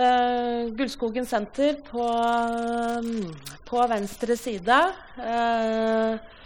Eh, 0.00 0.72
Gullskogen 0.80 1.28
senter 1.28 1.76
på, 1.90 2.08
på 3.68 3.84
venstre 3.92 4.38
side. 4.40 4.80
Eh, 5.20 6.40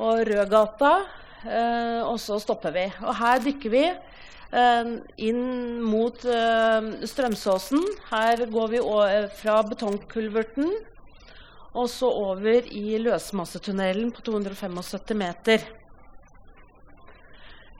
og 0.00 0.24
Rødgata. 0.30 0.96
Eh, 1.44 2.00
og 2.00 2.16
så 2.16 2.40
stopper 2.40 2.72
vi. 2.72 2.88
Og 3.04 3.12
her 3.20 3.44
dykker 3.44 3.76
vi 3.76 3.86
Eh, 3.88 4.33
inn 5.16 5.82
mot 5.82 6.24
eh, 6.24 6.88
Strømsåsen. 7.08 7.80
Her 8.10 8.44
går 8.50 8.68
vi 8.74 8.82
fra 9.40 9.60
betongkulverten 9.66 10.68
og 11.74 11.88
så 11.90 12.06
over 12.06 12.68
i 12.70 12.98
løsmassetunnelen 13.02 14.12
på 14.14 14.22
275 14.22 15.16
meter. 15.18 15.64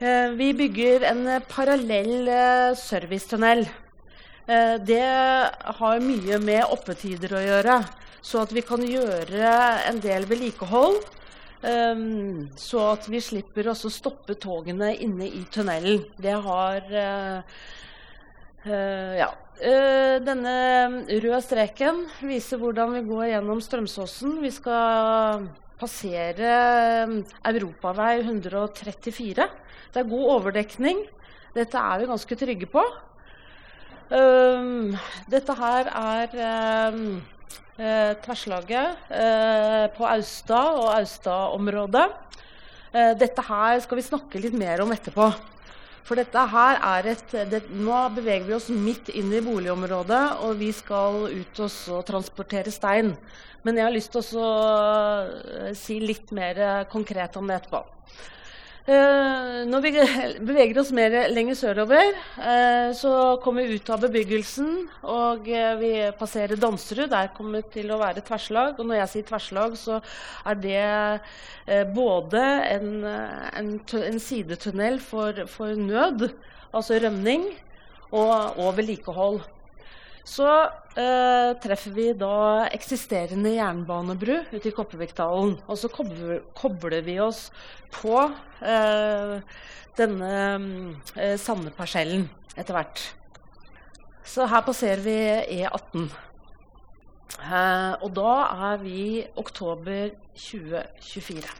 Eh, 0.02 0.34
vi 0.34 0.50
bygger 0.52 1.06
en 1.12 1.24
parallell 1.48 2.28
servicetunnel. 2.80 3.66
Det 4.44 5.04
har 5.78 6.02
mye 6.04 6.36
med 6.36 6.66
oppetider 6.68 7.32
å 7.32 7.40
gjøre, 7.40 7.78
så 8.20 8.42
at 8.42 8.50
vi 8.52 8.60
kan 8.60 8.82
gjøre 8.84 9.52
en 9.88 10.02
del 10.04 10.26
vedlikehold 10.28 10.98
Um, 11.64 12.50
så 12.60 12.82
at 12.92 13.06
vi 13.08 13.22
slipper 13.24 13.70
å 13.70 13.74
stoppe 13.74 14.36
togene 14.36 14.90
inne 15.00 15.30
i 15.32 15.46
tunnelen. 15.52 16.02
Det 16.20 16.36
har 16.44 16.90
uh, 16.92 17.56
uh, 18.68 19.14
Ja. 19.20 19.30
Uh, 19.54 20.18
denne 20.18 20.52
røde 21.06 21.38
streken 21.44 22.02
viser 22.26 22.58
hvordan 22.58 22.96
vi 22.96 23.04
går 23.06 23.28
gjennom 23.30 23.62
Strømsåsen. 23.64 24.40
Vi 24.42 24.50
skal 24.52 25.46
passere 25.80 26.50
Europavei 27.46 28.18
134. 28.24 29.48
Det 29.94 30.02
er 30.02 30.10
god 30.10 30.30
overdekning. 30.36 31.04
Dette 31.54 31.78
er 31.80 32.02
vi 32.02 32.10
ganske 32.10 32.40
trygge 32.44 32.68
på. 32.68 32.82
Dette 34.10 35.54
her 35.56 35.88
er 35.88 36.34
eh, 36.36 38.12
tverrslaget 38.24 39.10
eh, 39.10 39.86
på 39.96 40.06
Austad 40.06 40.78
og 40.82 40.90
Austad-området. 40.98 42.04
Eh, 42.94 43.14
dette 43.18 43.42
her 43.48 43.80
skal 43.82 43.98
vi 43.98 44.06
snakke 44.06 44.42
litt 44.42 44.54
mer 44.54 44.84
om 44.84 44.92
etterpå. 44.94 45.30
For 46.04 46.20
dette 46.20 46.36
her 46.52 46.78
er 46.84 47.08
et, 47.14 47.32
det, 47.48 47.62
Nå 47.72 47.96
beveger 48.14 48.44
vi 48.46 48.56
oss 48.58 48.68
midt 48.68 49.08
inn 49.08 49.32
i 49.32 49.40
boligområdet, 49.44 50.24
og 50.44 50.58
vi 50.60 50.68
skal 50.76 51.24
ut 51.32 51.64
og 51.64 52.04
transportere 52.06 52.70
stein. 52.74 53.14
Men 53.64 53.80
jeg 53.80 53.88
har 53.88 53.94
lyst 53.94 54.12
til 54.12 54.36
å 54.36 54.52
eh, 55.64 55.72
si 55.78 55.98
litt 56.02 56.30
mer 56.36 56.84
konkret 56.92 57.40
om 57.40 57.48
det 57.48 57.62
etterpå. 57.62 57.82
Uh, 58.84 59.64
når 59.64 59.80
vi 59.80 59.90
beveger 60.50 60.76
oss 60.82 60.90
mer 60.92 61.14
lenger 61.32 61.56
sørover, 61.56 62.10
uh, 62.36 62.90
så 62.92 63.12
kommer 63.40 63.64
vi 63.64 63.78
ut 63.78 63.88
av 63.88 64.02
bebyggelsen, 64.02 64.74
og 65.08 65.48
uh, 65.48 65.70
vi 65.80 65.92
passerer 66.18 66.60
Danserud. 66.60 67.08
Der 67.08 67.30
kommer 67.32 67.62
det 67.62 67.72
til 67.78 67.94
å 67.94 67.98
være 68.02 68.20
tverslag. 68.26 68.76
Og 68.76 68.84
når 68.90 69.00
jeg 69.00 69.12
sier 69.14 69.26
tverslag, 69.30 69.78
så 69.80 70.02
er 70.44 70.60
det 70.60 71.88
både 71.96 72.42
en, 72.74 72.90
en, 73.56 73.72
en 73.80 74.20
sidetunnel 74.20 75.00
for, 75.00 75.46
for, 75.48 75.72
nød, 75.80 76.28
altså 76.76 77.00
rømning, 77.00 77.48
og, 78.12 78.60
og 78.60 78.74
vedlikehold. 78.76 79.40
Så 80.24 80.48
eh, 80.96 81.50
treffer 81.60 81.92
vi 81.92 82.06
da 82.16 82.64
eksisterende 82.72 83.52
jernbanebru 83.58 84.38
ute 84.54 84.70
i 84.70 84.72
Kopervikdalen. 84.72 85.58
Og 85.68 85.76
så 85.78 85.90
kobler, 85.92 87.02
vi 87.04 87.18
oss 87.20 87.50
på 87.92 88.16
eh, 88.64 89.34
denne 89.98 90.30
eh, 91.20 91.36
Sande-parsellen 91.40 92.24
etter 92.56 92.78
hvert. 92.78 93.02
Så 94.24 94.46
her 94.48 94.64
passerer 94.64 95.04
vi 95.04 95.18
E18. 95.60 96.06
Eh, 97.44 97.92
og 98.00 98.14
da 98.16 98.36
er 98.70 98.80
vi 98.80 99.02
oktober 99.36 100.14
2024. 100.40 101.52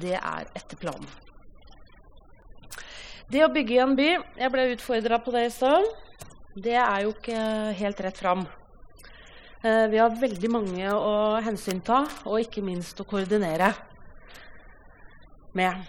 Det 0.00 0.14
er 0.14 0.46
etter 0.54 0.78
planen. 0.78 1.10
Det 3.30 3.42
å 3.42 3.50
bygge 3.52 3.74
i 3.76 3.82
en 3.82 3.92
by 3.94 4.08
Jeg 4.10 4.50
ble 4.50 4.62
utfordra 4.72 5.20
på 5.22 5.34
det 5.34 5.44
i 5.46 5.52
stad 5.54 5.84
det 6.58 6.74
er 6.74 7.04
jo 7.04 7.12
ikke 7.14 7.38
helt 7.78 8.00
rett 8.02 8.18
fram. 8.18 8.42
Eh, 9.62 9.86
vi 9.92 9.98
har 10.00 10.14
veldig 10.16 10.48
mange 10.50 10.90
å 10.90 11.38
hensynta, 11.44 12.02
og 12.24 12.40
ikke 12.40 12.64
minst 12.64 12.98
å 12.98 13.06
koordinere 13.06 13.68
med. 15.54 15.84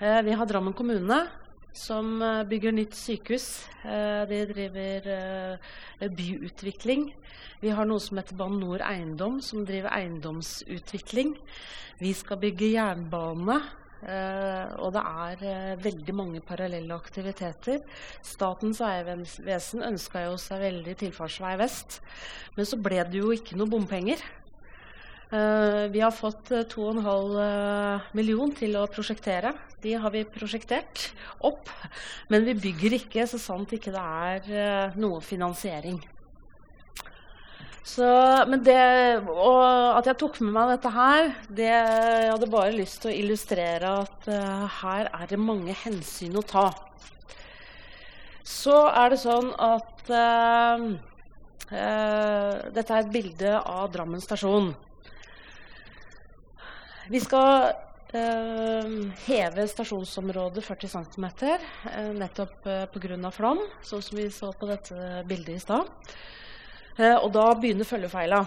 Eh, 0.00 0.22
vi 0.24 0.32
har 0.32 0.48
Drammen 0.48 0.74
kommune, 0.74 1.20
som 1.76 2.16
eh, 2.18 2.42
bygger 2.48 2.72
nytt 2.72 2.96
sykehus. 2.98 3.46
De 3.86 4.40
driver 4.50 5.06
byutvikling. 6.00 7.12
Vi 7.60 7.70
har 7.70 7.86
noe 7.86 8.02
som 8.02 8.18
heter 8.18 8.34
Bane 8.34 8.58
NOR 8.58 8.82
Eiendom, 8.82 9.38
som 9.44 9.62
driver 9.68 9.92
eiendomsutvikling. 9.94 11.36
Vi 12.00 12.10
skal 12.16 12.40
bygge 12.42 12.72
jernbane. 12.72 13.60
Uh, 14.04 14.76
og 14.84 14.90
det 14.92 15.00
er 15.00 15.42
uh, 15.42 15.82
veldig 15.82 16.14
mange 16.14 16.40
parallelle 16.44 16.94
aktiviteter. 16.94 17.80
Statens 18.24 18.82
vegvesen 18.84 19.84
ønska 19.86 20.26
jo 20.26 20.34
seg 20.40 20.60
veldig 20.60 20.96
tilfartsvei 21.00 21.54
vest, 21.58 22.02
men 22.58 22.68
så 22.68 22.78
ble 22.80 23.00
det 23.08 23.22
jo 23.22 23.32
ikke 23.32 23.56
noe 23.56 23.72
bompenger. 23.72 24.20
Uh, 25.32 25.88
vi 25.90 26.02
har 26.04 26.12
fått 26.14 26.52
2,5 26.70 28.12
million 28.14 28.52
til 28.54 28.76
å 28.78 28.84
prosjektere. 28.92 29.54
De 29.82 29.96
har 29.96 30.12
vi 30.14 30.26
prosjektert 30.28 31.08
opp. 31.48 31.72
Men 32.28 32.44
vi 32.46 32.54
bygger 32.68 33.00
ikke 33.00 33.26
så 33.26 33.40
sant 33.40 33.72
ikke 33.74 33.94
det 33.96 34.04
er 34.04 34.92
noe 35.00 35.24
finansiering. 35.24 35.98
Så, 37.86 38.06
det, 38.66 38.80
og 39.30 39.60
at 39.94 40.08
jeg 40.10 40.18
tok 40.18 40.40
med 40.42 40.56
meg 40.56 40.72
dette 40.72 40.90
her, 40.90 41.28
det, 41.54 41.68
jeg 41.70 42.30
hadde 42.32 42.48
bare 42.50 42.74
lyst 42.74 43.04
til 43.04 43.12
å 43.12 43.14
illustrere 43.14 43.92
at 44.02 44.26
uh, 44.26 44.64
her 44.80 45.06
er 45.14 45.28
det 45.30 45.38
mange 45.38 45.74
hensyn 45.84 46.34
å 46.34 46.42
ta. 46.42 46.66
Så 48.42 48.74
er 48.90 49.12
det 49.14 49.20
sånn 49.22 49.52
at 49.62 50.10
uh, 50.10 50.82
uh, 51.70 52.54
Dette 52.74 52.90
er 52.90 53.04
et 53.04 53.12
bilde 53.14 53.52
av 53.60 53.92
Drammen 53.94 54.22
stasjon. 54.22 54.72
Vi 57.10 57.22
skal 57.22 57.84
heve 59.26 59.64
stasjonsområdet 59.68 60.62
40 60.64 60.88
cm, 60.88 61.24
nettopp 62.16 62.64
uh, 62.64 62.86
pga. 62.88 63.30
flom, 63.34 63.60
sånn 63.84 64.04
som 64.06 64.16
vi 64.16 64.26
så 64.32 64.48
på 64.56 64.70
dette 64.70 65.22
bildet 65.28 65.58
i 65.58 65.60
stad. 65.60 65.90
Eh, 66.96 67.16
og 67.16 67.28
da 67.34 67.50
begynner 67.56 67.88
følgefeila. 67.88 68.44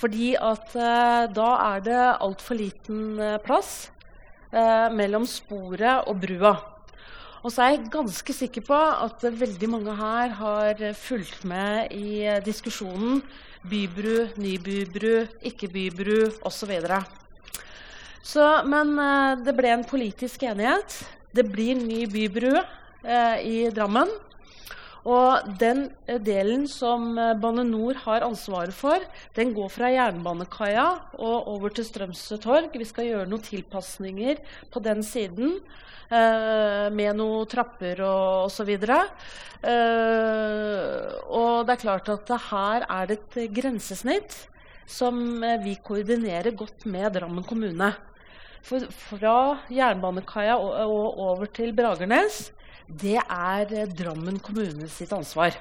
Fordi 0.00 0.34
at 0.36 0.74
eh, 0.76 1.28
da 1.32 1.48
er 1.70 1.84
det 1.86 2.02
altfor 2.20 2.58
liten 2.58 3.16
eh, 3.20 3.40
plass 3.44 3.90
mellom 4.50 5.22
sporet 5.30 6.08
og 6.10 6.16
brua. 6.18 6.50
Og 7.46 7.52
så 7.54 7.62
er 7.62 7.68
jeg 7.76 7.92
ganske 7.94 8.34
sikker 8.34 8.64
på 8.66 8.74
at 8.74 9.22
veldig 9.22 9.68
mange 9.70 9.94
her 9.94 10.32
har 10.40 10.82
fulgt 10.98 11.44
med 11.46 11.94
i 11.94 12.24
diskusjonen 12.42 13.20
bybru, 13.70 14.26
ny 14.42 14.56
bybru, 14.58 15.28
ikke 15.46 15.70
bybru 15.70 16.18
osv. 16.42 16.72
Så, 18.26 18.48
men 18.66 18.90
det 19.46 19.54
ble 19.54 19.70
en 19.76 19.86
politisk 19.86 20.48
enighet. 20.50 20.98
Det 21.30 21.46
blir 21.46 21.78
ny 21.78 22.08
bybru 22.10 22.56
eh, 22.58 23.36
i 23.46 23.56
Drammen. 23.70 24.10
Og 25.08 25.52
den 25.60 25.86
eh, 26.06 26.18
delen 26.20 26.66
som 26.68 27.12
eh, 27.18 27.36
Bane 27.40 27.64
Nor 27.64 28.00
har 28.04 28.26
ansvaret 28.26 28.74
for, 28.76 29.00
den 29.36 29.54
går 29.56 29.70
fra 29.72 29.92
Jernbanekaia 29.94 30.88
og 31.18 31.48
over 31.54 31.72
til 31.72 31.86
Strømsø 31.88 32.40
torg. 32.42 32.74
Vi 32.74 32.88
skal 32.88 33.08
gjøre 33.08 33.30
noen 33.30 33.44
tilpasninger 33.46 34.42
på 34.72 34.82
den 34.84 35.00
siden. 35.06 35.60
Eh, 36.10 36.88
med 36.90 37.14
noen 37.20 37.46
trapper 37.46 38.00
og 38.02 38.48
osv. 38.48 38.70
Eh, 38.74 39.06
og 41.30 41.66
det 41.68 41.76
er 41.76 41.82
klart 41.84 42.10
at 42.10 42.32
her 42.50 42.86
er 42.88 43.06
det 43.06 43.20
et 43.20 43.54
grensesnitt 43.54 44.34
som 44.90 45.42
eh, 45.46 45.60
vi 45.62 45.76
koordinerer 45.78 46.50
godt 46.58 46.88
med 46.90 47.14
Drammen 47.14 47.46
kommune. 47.46 47.92
For 48.66 48.86
fra 48.92 49.36
Jernbanekaia 49.72 50.56
og, 50.60 50.74
og 50.84 51.20
over 51.30 51.50
til 51.50 51.72
Bragernes 51.76 52.50
det 52.90 53.18
er 53.22 53.72
eh, 53.74 53.90
Drammen 53.94 54.40
kommune 54.42 54.88
sitt 54.90 55.12
ansvar. 55.14 55.54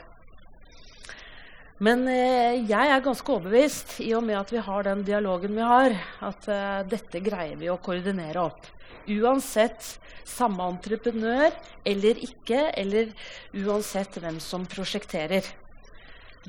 Men 1.79 2.03
eh, 2.11 2.65
jeg 2.67 2.91
er 2.91 3.03
ganske 3.05 3.31
overbevist, 3.31 3.99
i 4.03 4.11
og 4.17 4.25
med 4.27 4.39
at 4.39 4.51
vi 4.51 4.63
har 4.65 4.83
den 4.87 5.05
dialogen 5.07 5.55
vi 5.55 5.63
har, 5.63 5.95
at 6.25 6.49
eh, 6.51 6.81
dette 6.91 7.21
greier 7.23 7.55
vi 7.59 7.69
å 7.71 7.79
koordinere 7.79 8.49
opp. 8.49 8.67
Uansett 9.09 9.95
samme 10.27 10.65
entreprenør 10.73 11.53
eller 11.87 12.19
ikke, 12.25 12.67
eller 12.77 13.13
uansett 13.55 14.19
hvem 14.19 14.41
som 14.43 14.67
prosjekterer. 14.69 15.45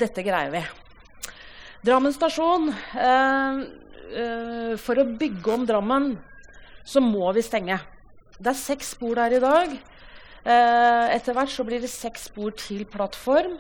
Dette 0.01 0.25
greier 0.27 0.51
vi. 0.55 0.65
Drammen 1.87 2.13
stasjon 2.13 2.69
eh, 2.73 3.63
eh, 4.13 4.75
For 4.81 5.01
å 5.01 5.07
bygge 5.21 5.55
om 5.55 5.63
Drammen 5.69 6.11
så 6.91 7.03
må 7.05 7.31
vi 7.37 7.45
stenge. 7.47 7.79
Det 8.41 8.51
er 8.51 8.59
seks 8.59 8.95
spor 8.97 9.19
der 9.21 9.37
i 9.37 9.43
dag. 9.43 9.75
Eh, 10.41 11.07
etter 11.15 11.37
hvert 11.37 11.53
så 11.53 11.67
blir 11.69 11.83
det 11.83 11.93
seks 11.93 12.31
spor 12.31 12.55
til 12.57 12.87
plattform. 12.89 13.59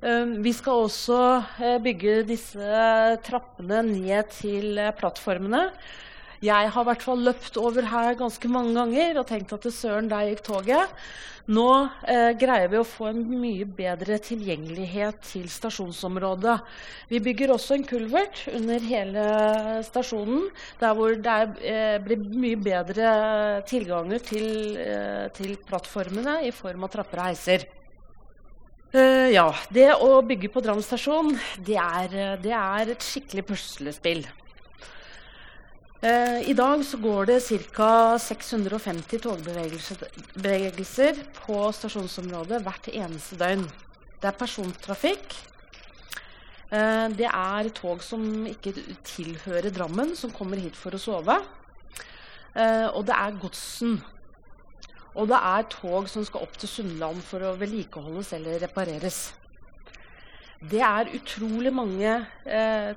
Eh, 0.00 0.34
vi 0.42 0.54
skal 0.56 0.86
også 0.86 1.20
eh, 1.60 1.78
bygge 1.84 2.22
disse 2.26 2.82
trappene 3.26 3.82
ned 3.86 4.32
til 4.34 4.80
plattformene. 4.98 5.68
Jeg 6.44 6.70
har 6.70 6.84
i 6.84 6.86
hvert 6.86 7.02
fall 7.02 7.24
løpt 7.26 7.56
over 7.58 7.88
her 7.90 8.12
ganske 8.18 8.50
mange 8.50 8.76
ganger 8.76 9.18
og 9.18 9.26
tenkt 9.26 9.56
at 9.56 9.66
søren, 9.74 10.10
der 10.10 10.28
gikk 10.30 10.44
toget. 10.46 10.92
Nå 11.48 11.64
eh, 12.04 12.34
greier 12.36 12.68
vi 12.68 12.76
å 12.76 12.84
få 12.84 13.06
en 13.08 13.22
mye 13.40 13.64
bedre 13.64 14.18
tilgjengelighet 14.20 15.22
til 15.30 15.46
stasjonsområdet. 15.48 16.58
Vi 17.08 17.22
bygger 17.24 17.54
også 17.54 17.78
en 17.78 17.86
kulvert 17.88 18.42
under 18.52 18.84
hele 18.84 19.24
stasjonen, 19.86 20.50
der 20.78 20.92
hvor 20.98 21.16
det 21.16 21.36
er, 21.40 21.54
eh, 21.72 21.94
blir 22.04 22.20
mye 22.20 22.58
bedre 22.60 23.12
tilganger 23.70 24.20
til, 24.28 24.76
eh, 24.76 25.24
til, 25.32 25.56
plattformene 25.68 26.42
i 26.44 26.52
form 26.52 26.84
av 26.84 26.92
trapper 26.92 27.22
og 27.24 27.30
heiser. 27.30 27.64
Uh, 28.88 29.28
ja, 29.28 29.50
Det 29.72 29.90
å 30.00 30.22
bygge 30.24 30.48
på 30.48 30.62
Drammen 30.64 30.84
stasjon, 30.84 31.34
det 31.60 31.76
er, 31.76 32.36
det 32.40 32.54
er 32.56 32.92
et 32.94 33.04
skikkelig 33.04 33.44
puslespill. 33.50 34.22
Eh, 35.98 36.50
I 36.50 36.54
dag 36.54 36.84
så 36.86 36.94
går 37.02 37.26
det 37.26 37.40
ca. 37.74 38.18
650 38.22 39.18
togbevegelser 39.18 41.16
på 41.40 41.72
stasjonsområdet 41.74 42.62
hvert 42.62 42.86
eneste 42.92 43.34
døgn. 43.40 43.64
Det 44.22 44.30
er 44.30 44.36
persontrafikk. 44.38 45.34
Eh, 46.70 47.08
det 47.18 47.26
er 47.26 47.72
tog 47.74 47.98
som 48.06 48.46
ikke 48.46 48.76
tilhører 49.02 49.74
Drammen, 49.74 50.14
som 50.14 50.30
kommer 50.30 50.62
hit 50.62 50.78
for 50.78 50.94
å 50.94 51.02
sove. 51.02 51.40
Eh, 52.54 52.86
og 52.94 53.02
det 53.10 53.18
er 53.18 53.42
godsen. 53.42 53.98
Og 55.18 55.26
det 55.26 55.44
er 55.50 55.66
tog 55.66 56.06
som 56.06 56.22
skal 56.22 56.46
opp 56.46 56.54
til 56.62 56.70
Sunnland 56.78 57.26
for 57.26 57.42
å 57.42 57.56
vedlikeholdes 57.58 58.36
eller 58.38 58.62
repareres. 58.62 59.32
Det 60.62 60.78
er 60.78 61.10
utrolig 61.14 61.72
mange 61.74 62.26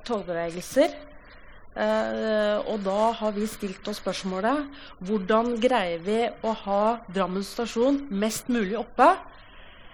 togbevegelser 0.06 1.10
og 1.72 2.82
da 2.84 3.12
har 3.16 3.32
vi 3.32 3.46
stilt 3.48 3.86
oss 3.88 3.96
spørsmålet 4.02 4.66
hvordan 5.00 5.54
greier 5.62 6.02
vi 6.04 6.18
å 6.44 6.52
ha 6.66 6.82
Drammen 7.08 7.44
stasjon 7.46 8.02
mest 8.12 8.50
mulig 8.52 8.76
oppe? 8.76 9.08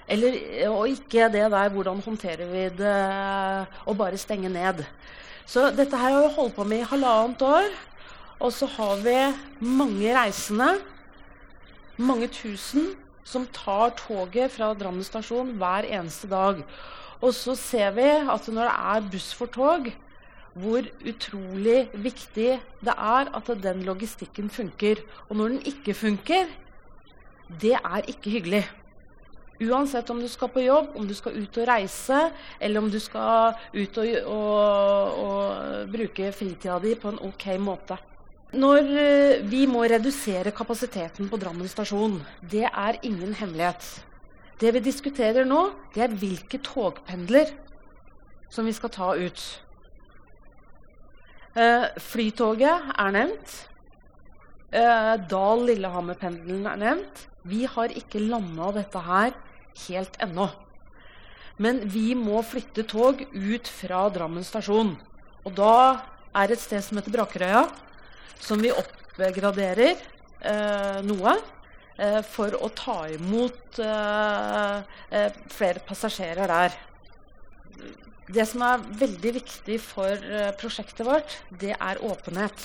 Eller, 0.08 0.40
og 0.72 0.88
ikke 0.90 1.28
det 1.30 1.44
der 1.52 1.70
hvordan 1.70 2.00
håndterer 2.02 2.48
vi 2.50 2.64
det 2.80 2.96
å 3.86 3.94
bare 3.94 4.18
stenge 4.18 4.50
ned. 4.50 4.82
Så 5.46 5.68
dette 5.72 5.96
her 5.96 6.16
har 6.16 6.24
vi 6.26 6.34
holdt 6.34 6.56
på 6.56 6.64
med 6.66 6.82
i 6.82 6.88
halvannet 6.88 7.44
år. 7.46 7.68
Og 8.38 8.52
så 8.54 8.68
har 8.70 9.00
vi 9.02 9.16
mange 9.64 10.10
reisende, 10.14 10.78
mange 11.98 12.28
tusen, 12.30 12.92
som 13.26 13.44
tar 13.52 13.92
toget 13.98 14.54
fra 14.54 14.70
Drammen 14.78 15.04
stasjon 15.04 15.56
hver 15.60 15.88
eneste 15.88 16.30
dag. 16.30 16.62
Og 17.20 17.34
så 17.34 17.56
ser 17.58 17.90
vi 17.96 18.06
at 18.08 18.46
når 18.48 18.70
det 18.70 18.76
er 18.92 19.08
buss 19.12 19.32
for 19.36 19.50
tog, 19.52 19.90
hvor 20.58 20.86
utrolig 21.06 21.88
viktig 21.94 22.50
det 22.84 22.94
er 22.94 23.30
at 23.36 23.52
den 23.62 23.84
logistikken 23.86 24.50
funker. 24.50 25.02
Og 25.28 25.38
når 25.38 25.54
den 25.54 25.62
ikke 25.70 25.94
funker, 25.94 26.50
det 27.60 27.76
er 27.78 28.10
ikke 28.10 28.34
hyggelig. 28.36 28.64
Uansett 29.58 30.10
om 30.10 30.20
du 30.22 30.28
skal 30.30 30.52
på 30.54 30.62
jobb, 30.62 30.92
om 30.94 31.06
du 31.08 31.14
skal 31.18 31.34
ut 31.34 31.56
og 31.58 31.66
reise, 31.66 32.18
eller 32.60 32.78
om 32.78 32.90
du 32.90 33.00
skal 33.02 33.56
ut 33.74 33.98
og, 33.98 34.12
og, 34.30 35.24
og 35.24 35.90
bruke 35.90 36.30
fritida 36.32 36.78
di 36.82 36.94
på 36.94 37.10
en 37.10 37.18
ok 37.26 37.48
måte. 37.58 37.98
Når 38.54 38.92
eh, 38.96 39.40
vi 39.44 39.66
må 39.68 39.82
redusere 39.84 40.54
kapasiteten 40.56 41.28
på 41.28 41.36
Drammen 41.36 41.68
stasjon, 41.68 42.20
det 42.40 42.64
er 42.70 43.00
ingen 43.02 43.34
hemmelighet. 43.36 43.88
Det 44.58 44.70
vi 44.74 44.80
diskuterer 44.80 45.44
nå, 45.44 45.68
det 45.94 46.06
er 46.06 46.14
hvilke 46.16 46.62
togpendler 46.64 47.50
som 48.50 48.64
vi 48.64 48.72
skal 48.72 48.94
ta 48.94 49.10
ut. 49.18 49.42
Eh, 51.58 51.88
flytoget 51.98 52.92
er 52.94 53.10
nevnt. 53.14 53.54
Eh, 54.70 55.14
Dal-Lillehammer-pendelen 55.30 56.68
er 56.70 56.78
nevnt. 56.78 57.24
Vi 57.48 57.64
har 57.66 57.94
ikke 57.98 58.22
landa 58.22 58.70
dette 58.76 59.02
her 59.02 59.32
helt 59.88 60.18
ennå. 60.22 60.46
Men 61.58 61.80
vi 61.90 62.12
må 62.14 62.44
flytte 62.46 62.84
tog 62.86 63.24
ut 63.32 63.66
fra 63.66 64.04
Drammen 64.14 64.46
stasjon. 64.46 64.94
Og 65.42 65.54
da 65.58 65.74
er 66.36 66.52
et 66.52 66.62
sted 66.62 66.84
som 66.84 67.00
heter 67.00 67.16
Brakerøya, 67.16 67.64
som 68.38 68.62
vi 68.62 68.70
oppgraderer 68.70 69.96
eh, 69.96 70.98
noe 71.08 71.34
eh, 71.98 72.20
for 72.22 72.54
å 72.54 72.70
ta 72.70 73.00
imot 73.10 73.80
eh, 73.82 74.76
eh, 75.10 75.40
flere 75.50 75.82
passasjerer 75.88 76.52
der. 76.52 76.78
Det 78.28 78.44
som 78.44 78.60
er 78.60 78.82
veldig 79.00 79.30
viktig 79.38 79.78
for 79.80 80.12
uh, 80.12 80.50
prosjektet 80.60 81.06
vårt, 81.08 81.38
det 81.48 81.72
er 81.72 82.00
åpenhet. 82.04 82.64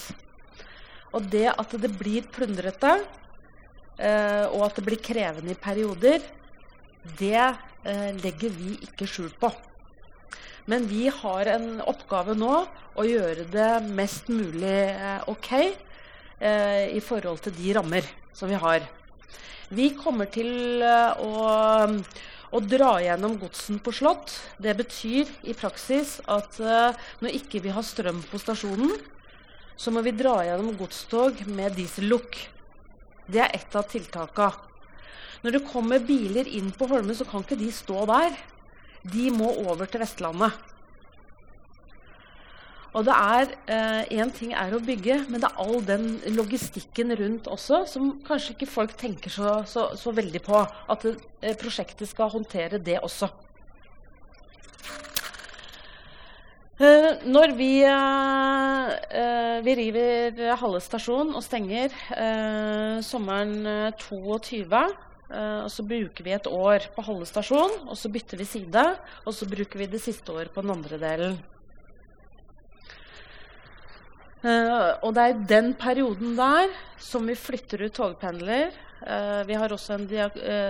Og 1.15 1.29
det 1.31 1.47
at 1.53 1.75
det 1.79 1.91
blir 1.95 2.25
plundrete, 2.35 2.97
uh, 2.99 4.45
og 4.51 4.65
at 4.67 4.79
det 4.79 4.83
blir 4.89 4.99
krevende 4.99 5.53
i 5.55 5.59
perioder, 5.59 6.25
det 7.19 7.39
uh, 7.39 8.11
legger 8.19 8.51
vi 8.57 8.75
ikke 8.89 9.07
skjul 9.07 9.31
på. 9.39 9.53
Men 10.67 10.87
vi 10.87 11.07
har 11.11 11.53
en 11.55 11.79
oppgave 11.79 12.35
nå 12.35 12.51
å 12.99 13.07
gjøre 13.07 13.47
det 13.51 13.71
mest 13.87 14.29
mulig 14.31 14.77
OK 15.27 15.49
i 16.39 17.01
forhold 17.03 17.41
til 17.43 17.55
de 17.57 17.73
rammer 17.75 18.07
som 18.35 18.47
vi 18.47 18.55
har. 18.59 18.85
Vi 19.75 19.89
kommer 19.99 20.31
til 20.31 20.79
å 20.79 21.33
å 22.53 22.61
dra 22.61 22.95
gjennom 23.01 23.39
godsen 23.41 23.79
på 23.81 23.93
Slott 23.95 24.35
det 24.61 24.75
betyr 24.77 25.29
i 25.49 25.55
praksis 25.57 26.19
at 26.29 26.59
uh, 26.61 26.93
når 27.23 27.39
ikke 27.39 27.63
vi 27.63 27.73
har 27.73 27.85
strøm 27.85 28.21
på 28.29 28.41
stasjonen, 28.41 28.93
så 29.75 29.91
må 29.93 30.03
vi 30.05 30.13
dra 30.13 30.37
gjennom 30.45 30.75
godstog 30.77 31.41
med 31.49 31.73
diesellukk. 31.77 32.37
Det 33.25 33.41
er 33.41 33.55
ett 33.57 33.73
av 33.75 33.87
tiltaka. 33.89 34.51
Når 35.43 35.57
det 35.57 35.63
kommer 35.71 36.03
biler 36.05 36.47
inn 36.47 36.69
på 36.75 36.87
Holmen, 36.91 37.15
så 37.17 37.25
kan 37.27 37.43
ikke 37.43 37.57
de 37.59 37.71
stå 37.73 38.05
der. 38.07 38.37
De 39.01 39.31
må 39.33 39.49
over 39.65 39.89
til 39.89 40.03
Vestlandet. 40.03 40.72
Og 42.93 43.05
det 43.07 43.13
er 43.13 43.53
Én 44.13 44.27
eh, 44.27 44.33
ting 44.37 44.51
er 44.53 44.73
å 44.75 44.81
bygge, 44.83 45.23
men 45.29 45.41
det 45.41 45.49
er 45.49 45.61
all 45.63 45.79
den 45.85 46.19
logistikken 46.35 47.13
rundt 47.17 47.47
også 47.49 47.83
som 47.89 48.11
kanskje 48.25 48.53
ikke 48.53 48.69
folk 48.69 48.93
tenker 48.99 49.33
så, 49.33 49.61
så, 49.69 49.89
så 49.97 50.13
veldig 50.13 50.41
på. 50.45 50.59
At 50.61 51.05
det, 51.07 51.15
eh, 51.41 51.57
prosjektet 51.57 52.09
skal 52.11 52.29
håndtere 52.33 52.77
det 52.77 52.99
også. 53.01 53.31
Eh, 56.83 57.23
når 57.25 57.55
vi, 57.57 57.71
vi 59.65 59.75
river 59.79 60.43
Halle 60.61 60.81
stasjon 60.83 61.33
og 61.33 61.41
stenger 61.45 61.93
sommeren 63.05 63.57
22 64.01 64.83
og 65.33 65.69
så 65.73 65.81
bruker 65.87 66.27
vi 66.27 66.33
et 66.35 66.45
år 66.45 66.83
på 66.93 67.05
halve 67.07 67.25
stasjon, 67.25 67.71
og 67.89 67.97
så 67.97 68.11
bytter 68.13 68.37
vi 68.37 68.45
side. 68.45 68.83
Og 69.25 69.33
så 69.33 69.47
bruker 69.49 69.81
vi 69.81 69.89
det 69.89 70.03
siste 70.03 70.29
året 70.29 70.53
på 70.53 70.61
den 70.61 70.75
andre 70.75 70.99
delen. 71.01 71.39
Og 74.43 75.13
det 75.15 75.23
er 75.23 75.45
den 75.47 75.69
perioden 75.79 76.33
der 76.35 76.67
som 76.99 77.23
vi 77.29 77.35
flytter 77.39 77.85
ut 77.85 77.93
togpendler. 77.95 78.71
vi 79.47 79.53
har 79.53 79.71
også 79.71 79.93
en 79.95 80.07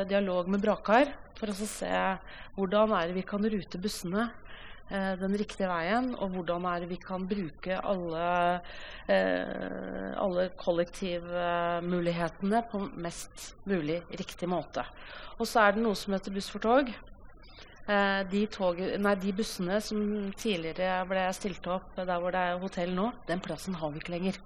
dialog 0.09 0.49
med 0.49 0.61
Brakar 0.61 1.05
for 1.37 1.49
å 1.49 1.53
se 1.57 1.89
hvordan 2.53 2.91
er 2.93 3.07
det 3.09 3.15
vi 3.17 3.23
kan 3.25 3.41
rute 3.41 3.77
bussene 3.81 4.29
den 4.93 5.33
riktige 5.39 5.69
veien, 5.71 6.11
og 6.21 6.29
hvordan 6.35 6.65
er 6.69 6.79
det 6.83 6.89
vi 6.91 6.99
kan 7.01 7.23
bruke 7.25 7.79
alle, 7.81 8.61
alle 10.21 10.49
kollektivmulighetene 10.59 12.61
på 12.69 12.77
mest 13.01 13.55
mulig 13.65 14.03
riktig 14.19 14.47
måte. 14.51 14.83
Og 15.39 15.47
så 15.49 15.59
er 15.63 15.71
det 15.73 15.81
noe 15.81 15.95
som 15.97 16.13
heter 16.13 16.31
Buss 16.35 16.51
for 16.53 16.61
tog. 16.61 16.93
Eh, 17.83 18.21
de, 18.31 18.45
tog, 18.47 18.77
nei, 18.79 19.13
de 19.19 19.33
bussene 19.35 19.81
som 19.83 19.99
tidligere 20.39 21.01
ble 21.09 21.25
stilt 21.35 21.65
opp 21.67 21.97
der 21.97 22.15
hvor 22.15 22.31
det 22.31 22.39
er 22.39 22.61
hotell 22.61 22.93
nå, 22.95 23.09
den 23.27 23.43
plassen 23.43 23.75
har 23.75 23.91
vi 23.91 23.99
ikke 23.99 24.13
lenger. 24.13 24.37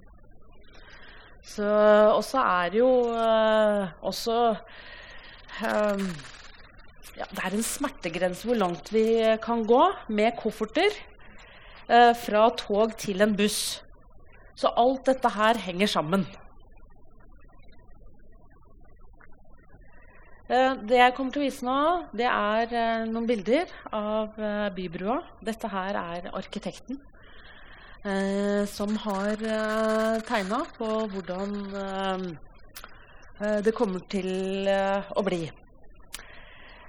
Så 1.46 2.42
er 2.42 2.72
det 2.74 2.80
jo 2.80 2.90
uh, 3.14 3.86
også 4.04 4.34
um, 5.62 6.02
ja, 7.14 7.24
Det 7.30 7.44
er 7.44 7.54
en 7.54 7.64
smertegrense 7.64 8.48
hvor 8.48 8.58
langt 8.58 8.90
vi 8.92 9.04
kan 9.42 9.62
gå 9.66 9.80
med 10.10 10.36
kofferter 10.38 10.90
eh, 11.88 12.12
fra 12.18 12.48
tog 12.58 12.94
til 12.98 13.22
en 13.22 13.36
buss. 13.38 13.80
Så 14.58 14.70
alt 14.76 15.06
dette 15.06 15.30
her 15.34 15.58
henger 15.62 15.90
sammen. 15.90 16.26
Det 20.48 20.96
jeg 20.96 21.12
kommer 21.12 21.34
til 21.34 21.42
å 21.42 21.44
vise 21.44 21.66
nå, 21.66 21.80
det 22.16 22.24
er 22.24 22.70
eh, 22.72 23.02
noen 23.10 23.26
bilder 23.28 23.68
av 23.92 24.38
eh, 24.40 24.70
Bybrua. 24.72 25.18
Dette 25.44 25.68
her 25.68 25.98
er 26.00 26.30
arkitekten 26.32 26.96
eh, 28.08 28.64
som 28.72 28.96
har 29.04 29.36
eh, 29.36 30.16
tegna 30.28 30.62
på 30.78 30.88
hvordan 31.12 31.52
det 33.38 33.70
kommer 33.70 34.02
til 34.10 34.66
å 34.66 35.22
bli. 35.22 35.44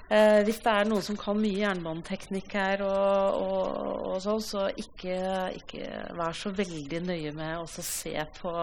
Eh, 0.09 0.39
hvis 0.41 0.57
det 0.65 0.71
er 0.73 0.87
noen 0.89 1.03
som 1.05 1.17
kan 1.21 1.37
mye 1.37 1.59
jernbaneteknikk 1.59 2.53
her, 2.57 2.81
og, 2.81 3.35
og, 3.43 4.07
og 4.09 4.15
sånn, 4.23 4.41
så 4.41 4.63
ikke, 4.81 5.19
ikke, 5.59 5.85
vær 6.17 6.33
så 6.33 6.49
veldig 6.57 7.01
nøye 7.05 7.33
med 7.37 7.59
å 7.61 7.67
se 7.69 8.15
på 8.39 8.53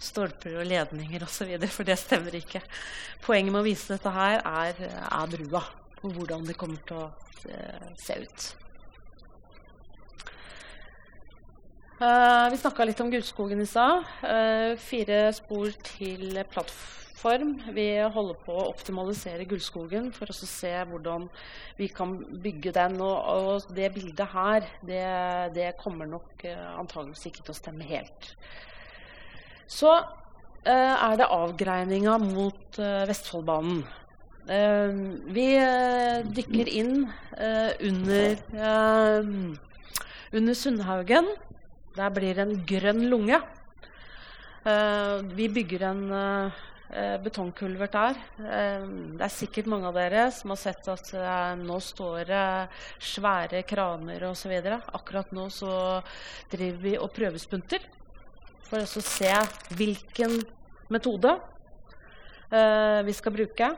stolper 0.00 0.56
og 0.62 0.70
ledninger 0.70 1.26
osv., 1.26 1.52
for 1.68 1.84
det 1.84 1.98
stemmer 2.00 2.40
ikke. 2.40 2.64
Poenget 3.26 3.52
med 3.52 3.60
å 3.60 3.68
vise 3.68 3.92
dette 3.92 4.14
her 4.16 4.40
er, 4.48 4.82
er 5.04 5.36
brua, 5.36 5.64
og 6.00 6.16
hvordan 6.16 6.48
det 6.48 6.56
kommer 6.56 6.80
til 6.88 7.02
å 7.02 7.06
uh, 7.12 7.86
se 8.00 8.18
ut. 8.24 8.48
Eh, 12.00 12.46
vi 12.50 12.64
snakka 12.64 12.88
litt 12.88 13.04
om 13.04 13.12
Gudskogen 13.12 13.60
i 13.60 13.68
stad. 13.68 14.08
Uh, 14.24 14.72
fire 14.80 15.26
spor 15.36 15.68
til 15.92 16.40
plattform 16.48 17.03
form. 17.14 17.54
Vi 17.74 17.86
holder 18.14 18.38
på 18.44 18.56
å 18.56 18.68
optimalisere 18.70 19.46
Gullskogen 19.48 20.10
for 20.14 20.30
å 20.30 20.36
se 20.36 20.72
hvordan 20.90 21.28
vi 21.78 21.88
kan 21.92 22.16
bygge 22.44 22.74
den. 22.76 22.98
Og, 23.04 23.16
og 23.34 23.74
det 23.76 23.92
bildet 23.94 24.34
her, 24.34 24.68
det, 24.86 25.06
det 25.56 25.72
kommer 25.80 26.10
nok 26.10 26.46
uh, 26.46 26.74
antageligvis 26.80 27.30
ikke 27.30 27.46
til 27.46 27.54
å 27.54 27.58
stemme 27.58 27.88
helt. 27.88 28.34
Så 29.70 29.90
eh, 29.96 30.92
er 30.92 31.14
det 31.16 31.30
avgreininga 31.32 32.18
mot 32.20 32.78
eh, 32.78 33.06
Vestfoldbanen. 33.08 33.84
vi 35.32 35.46
dykker 36.36 36.68
inn 36.68 37.06
under, 37.88 38.34
under 40.36 40.54
Sundhaugen. 40.60 41.30
Der 41.96 42.12
blir 42.12 42.36
det 42.36 42.44
en 42.44 42.60
grønn 42.68 43.06
lunge. 43.08 43.40
vi 45.38 45.48
bygger 45.48 45.86
en 45.88 46.04
eh, 46.12 46.60
betongkulvert 47.24 47.96
er. 47.98 48.18
Eh, 48.38 48.84
det 49.18 49.26
er 49.26 49.32
sikkert 49.32 49.68
mange 49.70 49.88
av 49.90 49.96
dere 49.98 50.28
som 50.34 50.52
har 50.54 50.60
sett 50.60 50.86
at 50.92 51.10
eh, 51.18 51.54
nå 51.58 51.78
står 51.82 52.20
det 52.28 52.44
svære 53.02 53.64
kraner 53.66 54.28
osv. 54.28 54.54
Akkurat 54.94 55.32
nå 55.34 55.48
så 55.52 55.74
driver 56.52 56.80
vi 56.84 56.94
og 56.98 57.10
prøvespunter 57.16 57.82
for 58.68 58.84
å 58.84 59.04
se 59.04 59.32
hvilken 59.74 60.38
metode 60.92 61.34
eh, 62.50 63.00
vi 63.06 63.16
skal 63.16 63.36
bruke. 63.36 63.72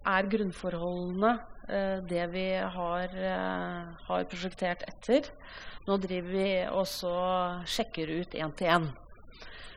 Er 0.00 0.30
grunnforholdene 0.32 1.34
eh, 1.68 1.98
det 2.08 2.24
vi 2.32 2.46
har, 2.54 3.18
eh, 3.34 3.92
har 4.06 4.30
prosjektert 4.30 4.86
etter? 4.88 5.28
Nå 5.88 5.98
driver 6.00 6.32
vi 6.34 6.48
også 6.70 7.12
sjekker 7.68 8.14
ut 8.20 8.36
én 8.38 8.52
til 8.56 8.74
én. 8.78 8.90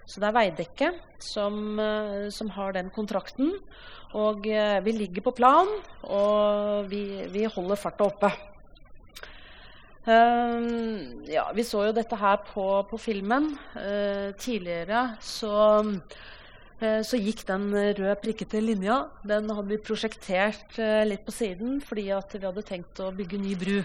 Så 0.05 0.19
det 0.19 0.29
er 0.29 0.35
Veidekke 0.35 0.89
som, 1.23 1.79
eh, 1.79 2.29
som 2.33 2.49
har 2.57 2.75
den 2.75 2.91
kontrakten. 2.93 3.53
Og 4.13 4.47
eh, 4.47 4.79
vi 4.85 4.93
ligger 4.93 5.25
på 5.25 5.35
plan, 5.37 5.69
og 6.03 6.89
vi, 6.91 7.23
vi 7.33 7.47
holder 7.49 7.79
farta 7.79 8.09
oppe. 8.09 8.31
Uh, 10.03 11.23
ja, 11.31 11.45
vi 11.55 11.63
så 11.63 11.85
jo 11.87 11.93
dette 11.95 12.17
her 12.19 12.41
på, 12.49 12.65
på 12.89 12.99
filmen. 12.99 13.53
Uh, 13.71 14.35
tidligere 14.35 15.13
så, 15.23 15.79
uh, 15.79 16.99
så, 17.07 17.19
gikk 17.23 17.45
den 17.47 17.69
røde 17.71 18.17
prikkete 18.19 18.59
linja 18.59 19.05
Den 19.23 19.47
hadde 19.47 19.69
vi 19.69 19.79
prosjektert 19.79 20.75
litt 21.07 21.23
på 21.23 21.31
siden 21.31 21.79
fordi 21.79 22.09
vi 22.09 22.43
hadde 22.43 22.67
tenkt 22.67 22.99
å 22.99 23.13
bygge 23.15 23.39
ny 23.39 23.55
bru. 23.55 23.77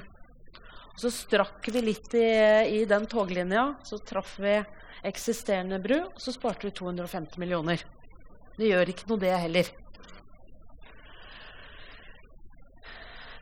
Så 0.98 1.12
strakk 1.14 1.68
vi 1.70 1.82
litt 1.84 2.14
i, 2.18 2.26
i 2.80 2.84
den 2.90 3.06
toglinja. 3.06 3.76
Så 3.86 4.00
traff 4.02 4.34
vi 4.42 4.56
eksisterende 5.06 5.78
bru, 5.82 6.00
og 6.08 6.18
så 6.18 6.34
sparte 6.34 6.66
vi 6.66 6.74
250 6.74 7.38
millioner. 7.38 7.84
Det 8.58 8.72
gjør 8.72 8.90
ikke 8.90 9.06
noe, 9.12 9.22
det 9.22 9.30
heller. 9.44 9.70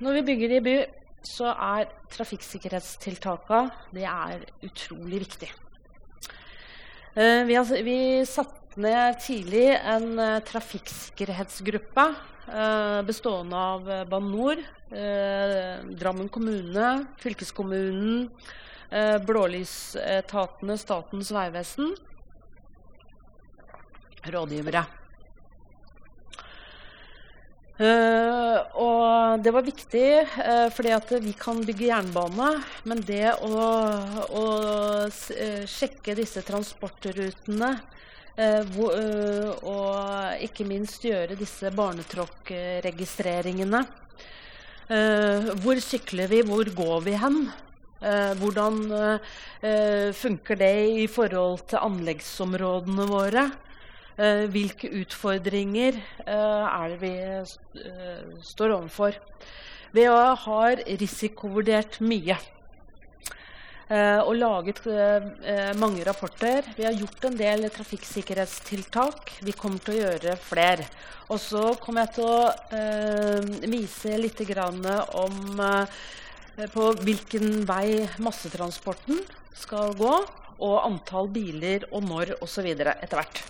Når 0.04 0.18
vi 0.18 0.24
bygger 0.28 0.52
i 0.52 0.60
by, 0.60 0.76
så 1.24 1.48
er 1.54 1.88
trafikksikkerhetstiltakene 2.12 3.72
utrolig 4.68 5.22
viktig. 5.24 5.48
Uh, 7.16 7.48
vi, 7.48 7.56
vi 7.86 7.98
satte 8.28 8.65
ned 8.80 9.18
tidlig 9.24 9.68
en 9.76 10.18
uh, 10.18 10.38
trafikksikkerhetsgruppe 10.46 12.06
uh, 12.12 13.00
bestående 13.06 13.66
av 13.72 13.90
Bane 14.10 14.30
NOR, 14.32 14.64
Drammen 15.98 16.28
kommune, 16.30 16.90
fylkeskommunen, 17.18 18.28
eh, 18.90 19.16
blålysetatene, 19.18 20.76
Statens 20.78 21.32
vegvesen, 21.34 21.90
rådgivere. 24.30 24.84
Uh, 27.76 28.56
og 28.80 29.42
det 29.44 29.52
var 29.52 29.64
viktig, 29.66 30.06
uh, 30.24 30.68
fordi 30.72 30.92
at 30.96 31.10
vi 31.20 31.34
kan 31.36 31.58
bygge 31.60 31.90
jernbane. 31.90 32.54
Men 32.88 33.02
det 33.04 33.34
å, 33.44 33.50
å 34.32 34.44
uh, 35.04 35.66
sjekke 35.68 36.14
disse 36.16 36.40
transportrutene 36.46 37.74
hvor, 38.74 38.92
og 39.64 40.42
ikke 40.44 40.66
minst 40.68 41.06
gjøre 41.06 41.38
disse 41.38 41.70
barnetråkkregistreringene 41.72 43.80
Hvor 45.62 45.80
sykler 45.80 46.28
vi? 46.28 46.42
Hvor 46.44 46.68
går 46.76 47.00
vi 47.06 47.14
hen? 47.16 47.46
Eh, 48.04 48.34
hvordan 48.36 48.74
eh, 49.64 50.12
funker 50.12 50.58
det 50.60 50.74
i 51.00 51.06
forhold 51.08 51.62
til 51.70 51.80
anleggsområdene 51.80 53.06
våre? 53.08 53.46
Eh, 54.20 54.44
hvilke 54.52 54.90
utfordringer 55.00 55.96
er 56.26 56.92
det 56.92 56.98
vi 57.00 57.14
står 58.44 58.74
overfor? 58.76 59.16
Vi 59.96 60.04
har 60.04 60.84
risikovurdert 61.00 62.02
mye. 62.04 62.36
Og 63.86 64.32
laget 64.34 64.80
mange 65.78 66.02
rapporter. 66.02 66.66
Vi 66.74 66.82
har 66.82 66.96
gjort 66.98 67.28
en 67.28 67.36
del 67.38 67.68
trafikksikkerhetstiltak. 67.70 69.36
Vi 69.46 69.54
kommer 69.54 69.78
til 69.78 69.94
å 69.94 70.00
gjøre 70.00 70.34
flere. 70.42 70.88
Og 71.30 71.38
så 71.38 71.68
kommer 71.78 72.02
jeg 72.02 72.16
til 72.16 72.26
å 72.26 73.70
vise 73.70 74.16
litt 74.18 74.42
om 75.14 75.62
Eh, 76.56 76.68
på 76.72 76.88
hvilken 77.04 77.66
vei 77.68 78.06
massetransporten 78.22 79.20
skal 79.56 79.92
gå, 79.98 80.14
og 80.56 80.76
antall 80.86 81.28
biler 81.28 81.84
og 81.90 82.06
når 82.08 82.36
osv. 82.40 82.66
etter 82.72 83.18
hvert. 83.18 83.42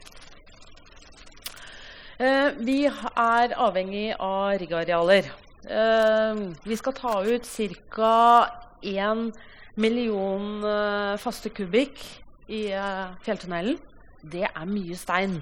Eh, 2.18 2.48
vi 2.58 2.80
er 2.86 3.54
avhengig 3.54 4.08
av 4.18 4.56
riggarealer. 4.58 5.30
Eh, 5.66 6.40
vi 6.64 6.76
skal 6.76 6.96
ta 6.98 7.22
ut 7.22 7.46
ca. 7.90 8.50
1 8.82 9.32
million 9.76 10.64
faste 11.20 11.50
kubikk 11.54 12.00
i 12.48 12.68
fjelltunnelen. 13.24 13.78
Det 14.22 14.46
er 14.48 14.68
mye 14.68 14.96
stein. 14.98 15.40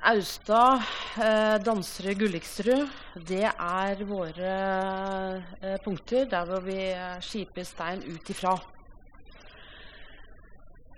Austad, 0.00 0.80
eh, 1.20 1.58
Danserud, 1.60 2.14
Gulliksrud, 2.18 2.88
det 3.28 3.44
er 3.44 4.04
våre 4.08 4.52
punkter 5.84 6.24
der 6.24 6.46
hvor 6.48 6.60
vi 6.64 6.78
skiper 7.20 7.66
stein 7.68 8.00
ut 8.08 8.30
ifra. 8.32 8.54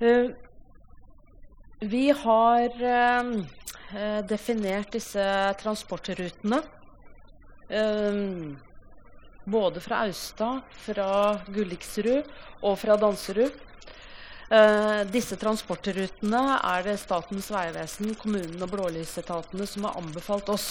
Eh, 0.00 0.30
vi 1.82 2.08
har 2.14 2.68
definert 4.30 4.92
disse 4.94 5.24
transportrutene. 5.58 6.62
Både 9.44 9.80
fra 9.82 10.04
Austad, 10.06 10.62
fra 10.84 11.40
Gulliksrud 11.50 12.28
og 12.62 12.76
fra 12.78 12.96
Danserud. 13.00 13.56
Eh, 14.52 15.02
disse 15.08 15.38
transportrutene 15.40 16.42
er 16.60 16.84
det 16.86 16.98
Statens 17.00 17.48
vegvesen, 17.50 18.12
kommunen 18.20 18.62
og 18.62 18.70
blålysetatene 18.74 19.66
som 19.66 19.88
har 19.88 19.98
anbefalt 19.98 20.52
oss. 20.52 20.68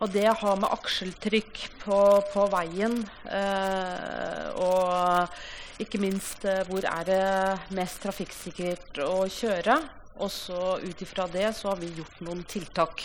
Og 0.00 0.10
det 0.12 0.26
har 0.26 0.58
med 0.58 0.72
akseltrykk 0.72 1.62
på, 1.84 2.00
på 2.32 2.44
veien 2.52 2.98
eh, 3.28 4.46
og 4.56 5.80
ikke 5.80 6.00
minst 6.00 6.44
eh, 6.48 6.64
hvor 6.68 6.84
er 6.88 7.06
det 7.08 7.74
mest 7.76 8.02
trafikksikkert 8.04 9.00
å 9.04 9.24
kjøre. 9.30 9.78
Og 10.20 10.32
så 10.32 10.76
ut 10.82 11.04
ifra 11.04 11.28
det 11.32 11.52
så 11.56 11.72
har 11.72 11.80
vi 11.80 11.92
gjort 11.96 12.20
noen 12.24 12.44
tiltak. 12.48 13.04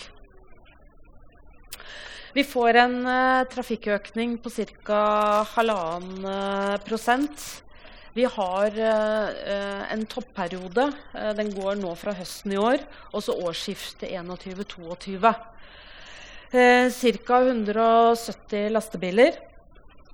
Vi 2.35 2.43
får 2.43 2.81
en 2.81 2.97
trafikkøkning 3.47 4.35
på 4.43 4.51
ca. 4.51 4.97
halvannen 5.55 6.81
prosent 6.83 7.45
vi 8.15 8.23
har 8.31 8.77
uh, 8.79 9.91
en 9.91 10.05
topperiode. 10.07 10.85
Uh, 11.11 11.33
den 11.35 11.49
går 11.51 11.75
nå 11.81 11.91
fra 11.99 12.13
høsten 12.15 12.53
i 12.55 12.59
år, 12.61 12.79
og 13.11 13.25
så 13.25 13.35
årsskiftet 13.43 14.07
21-22. 14.07 15.19
Uh, 16.55 16.87
Ca. 16.95 17.41
170 17.41 18.71
lastebiler 18.71 19.35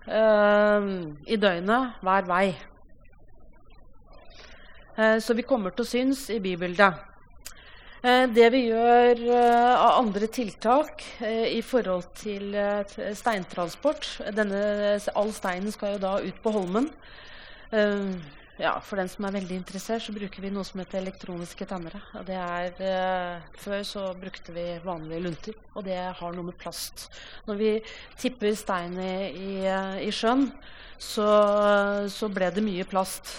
uh, 0.07 0.89
i 1.29 1.37
døgnet 1.37 2.01
hver 2.01 2.27
vei. 2.33 2.45
så 5.23 5.33
vi 5.33 5.45
kommer 5.47 5.71
til 5.71 5.85
å 5.85 5.87
synes 5.87 6.25
i 6.29 6.41
bybildet. 6.43 7.10
Det 8.01 8.47
vi 8.49 8.63
gjør 8.65 9.19
av 9.29 9.99
andre 9.99 10.25
tiltak 10.33 11.03
i 11.21 11.59
forhold 11.61 12.07
til 12.17 12.55
steintransport 13.13 14.07
denne, 14.33 14.61
All 15.13 15.29
steinen 15.35 15.69
skal 15.75 15.95
jo 15.95 16.01
da 16.01 16.15
ut 16.25 16.39
på 16.41 16.53
Holmen. 16.55 16.89
Ja, 18.61 18.75
for 18.85 18.99
den 18.99 19.09
som 19.09 19.25
er 19.25 19.33
veldig 19.33 19.55
interessert, 19.57 20.03
så 20.05 20.13
bruker 20.13 20.43
vi 20.43 20.51
noe 20.53 20.65
som 20.67 20.81
heter 20.81 20.99
elektroniske 20.99 21.65
tennere. 21.65 21.97
Det 22.27 22.35
er, 22.37 22.75
uh, 22.77 23.55
før 23.57 23.81
så 23.87 24.03
brukte 24.21 24.53
vi 24.53 24.65
vanlige 24.83 25.23
lunter, 25.23 25.55
og 25.73 25.87
det 25.87 25.97
har 25.97 26.35
noe 26.35 26.45
med 26.51 26.59
plast. 26.61 27.07
Når 27.47 27.57
vi 27.57 27.71
tipper 28.21 28.53
stein 28.59 28.99
i, 29.01 29.15
i, 29.31 29.55
i 30.05 30.11
sjøen, 30.13 30.51
så, 31.01 31.25
så, 32.11 32.29
ble 32.29 32.51
det 32.53 32.61
mye 32.65 32.85
plast. 32.85 33.33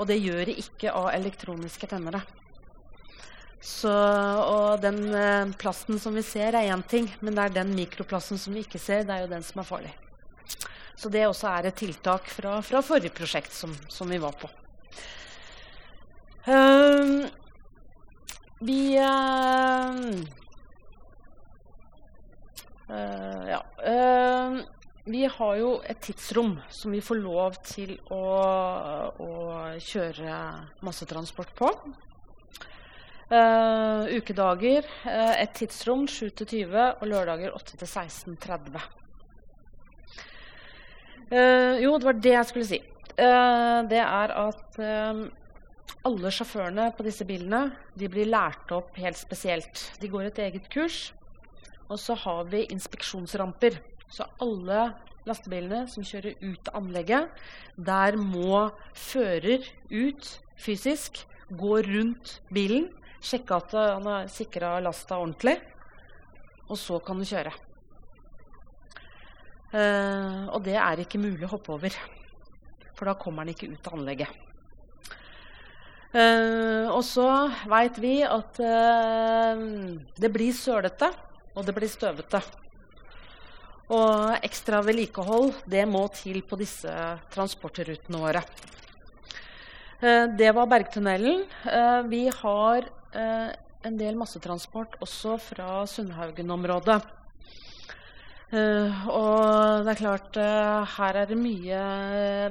Og 0.00 0.10
det 0.10 0.18
gjør 0.18 0.42
det 0.48 0.58
ikke 0.64 0.96
av 0.98 1.12
elektroniske 1.14 1.86
tennere. 1.92 2.24
Så, 3.62 3.90
og 3.90 4.82
den 4.82 5.00
eh, 5.16 5.52
plasten 5.58 5.98
som 5.98 6.14
vi 6.14 6.22
ser, 6.22 6.54
er 6.54 6.70
én 6.70 6.84
ting, 6.86 7.08
men 7.20 7.34
det 7.34 7.46
er 7.46 7.56
den 7.62 7.72
mikroplasten 7.74 8.38
som 8.38 8.54
vi 8.54 8.62
ikke 8.66 8.80
ser, 8.82 9.06
det 9.06 9.14
er 9.14 9.24
jo 9.24 9.32
den 9.32 9.46
som 9.46 9.62
er 9.62 9.68
farlig. 9.68 9.94
Så 10.96 11.10
det 11.12 11.26
også 11.26 11.50
er 11.50 11.68
et 11.68 11.76
tiltak 11.76 12.28
fra, 12.32 12.60
fra 12.64 12.80
forrige 12.84 13.12
prosjekt 13.16 13.52
som, 13.52 13.74
som, 13.92 14.08
vi 14.08 14.20
var 14.22 14.36
på. 14.40 14.48
Uh, 16.46 17.26
vi 18.64 18.96
uh, 19.02 19.98
uh, 22.88 23.42
Ja. 23.50 23.60
Ehm, 23.82 24.62
vi 25.06 25.26
har 25.30 25.56
jo 25.60 25.68
et 25.86 26.00
tidsrom 26.02 26.56
som 26.70 26.94
vi 26.94 27.02
får 27.04 27.18
lov 27.20 27.58
til 27.66 27.92
å, 28.10 28.22
å 29.22 29.30
kjøre 29.78 30.38
massetransport 30.86 31.52
på. 31.58 31.70
Uh, 33.26 34.06
ukedager 34.14 34.84
uh, 35.02 35.32
et 35.34 35.50
tidsrom 35.58 36.04
7 36.06 36.28
20 36.44 36.76
og 36.78 37.08
lørdager 37.10 37.54
8 37.58 37.74
16.30. 37.82 38.76
Uh, 41.32 41.74
jo, 41.82 41.96
det 41.98 42.06
var 42.06 42.20
det 42.22 42.34
jeg 42.36 42.48
skulle 42.52 42.68
si. 42.68 42.78
Det 43.16 43.98
er 43.98 44.32
at 44.36 44.74
alle 46.04 46.30
sjåførene 46.30 46.90
på 46.92 47.06
disse 47.06 47.24
bilene 47.24 47.70
de 47.96 48.10
blir 48.12 48.28
lært 48.28 48.70
opp 48.76 48.98
helt 49.00 49.16
spesielt. 49.16 49.86
De 50.02 50.10
går 50.12 50.28
et 50.28 50.40
eget 50.44 50.66
kurs. 50.68 50.98
Og 51.88 51.96
så 51.98 52.12
har 52.20 52.44
vi 52.52 52.66
inspeksjonsramper. 52.74 53.78
Så 54.12 54.26
alle 54.44 54.90
lastebilene 55.26 55.86
som 55.88 56.04
kjører 56.04 56.36
ut 56.44 56.68
av 56.68 56.82
anlegget, 56.82 57.32
der 57.80 58.20
må 58.20 58.66
fører 58.92 59.64
ut 59.88 60.28
fysisk, 60.60 61.24
gå 61.48 61.80
rundt 61.88 62.36
bilen, 62.52 62.90
sjekke 63.26 63.58
at 63.58 63.74
han 63.76 64.06
har 64.08 64.28
sikra 64.32 64.76
lasta 64.84 65.18
ordentlig, 65.18 65.56
og 66.66 66.78
så 66.78 66.98
kan 67.04 67.18
du 67.18 67.26
kjøre. 67.26 67.52
Uh, 69.76 70.46
og 70.54 70.62
det 70.64 70.76
er 70.78 71.02
ikke 71.02 71.20
mulig 71.20 71.44
å 71.44 71.52
hoppe 71.56 71.74
over, 71.74 71.94
for 72.96 73.10
da 73.10 73.16
kommer 73.18 73.44
han 73.44 73.52
ikke 73.52 73.68
ut 73.72 73.88
av 73.90 73.96
anlegget. 73.98 74.42
Uh, 76.16 76.86
og 76.94 77.02
så 77.04 77.26
veit 77.68 77.98
vi 78.00 78.20
at 78.24 78.60
uh, 78.62 79.64
det 80.16 80.30
blir 80.32 80.54
sølete, 80.56 81.10
og 81.56 81.66
det 81.66 81.74
blir 81.76 81.90
støvete. 81.90 82.40
Og 83.92 84.46
ekstra 84.46 84.80
vedlikehold 84.82 85.52
det 85.70 85.84
må 85.86 86.06
til 86.14 86.40
på 86.46 86.58
disse 86.58 86.90
transportrutene 87.34 88.22
våre. 88.22 88.42
Det 90.00 90.50
var 90.52 90.66
Bergtunnelen. 90.68 91.44
vi 92.10 92.26
har 92.28 92.88
en 93.86 93.96
del 93.98 94.18
massetransport 94.18 94.98
også 95.04 95.36
fra 95.40 95.84
Sundhaugen-området. 95.88 97.00
Uh, 98.46 99.06
og 99.10 99.82
det 99.82 99.90
er 99.90 99.98
klart, 99.98 100.36
uh, 100.38 100.86
her 100.86 101.16
er 101.18 101.26
det 101.26 101.38
mye, 101.38 101.78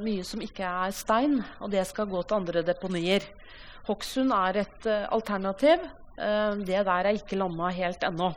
mye, 0.04 0.26
som 0.28 0.42
ikke 0.44 0.68
er 0.68 0.92
stein, 0.92 1.38
og 1.64 1.72
det 1.72 1.86
skal 1.88 2.10
gå 2.12 2.20
til 2.24 2.36
andre 2.36 2.64
deponier. 2.68 3.24
Hokksund 3.88 4.34
er 4.36 4.60
et 4.66 4.90
uh, 4.90 5.06
alternativ. 5.16 5.86
det 6.16 6.82
der 6.88 6.90
er 7.06 7.12
ikke 7.12 7.36
landa 7.36 7.68
helt 7.76 8.04
ennå. 8.08 8.30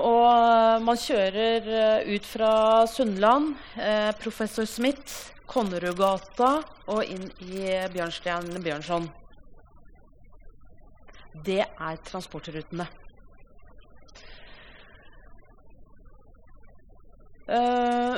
og 0.00 0.82
man 0.82 0.96
kjører 0.96 2.06
ut 2.08 2.24
fra 2.24 2.86
Sunnland, 2.86 3.54
Professor 4.22 4.64
Smith, 4.64 5.32
Konnerudgata 5.50 6.50
og 6.92 7.02
inn 7.10 7.26
i 7.42 7.66
Bjørnstjerne 7.90 8.62
Bjørnson. 8.62 9.08
Det 11.46 11.62
er 11.62 12.00
transportrutene. 12.06 12.86
Uh, 17.50 18.14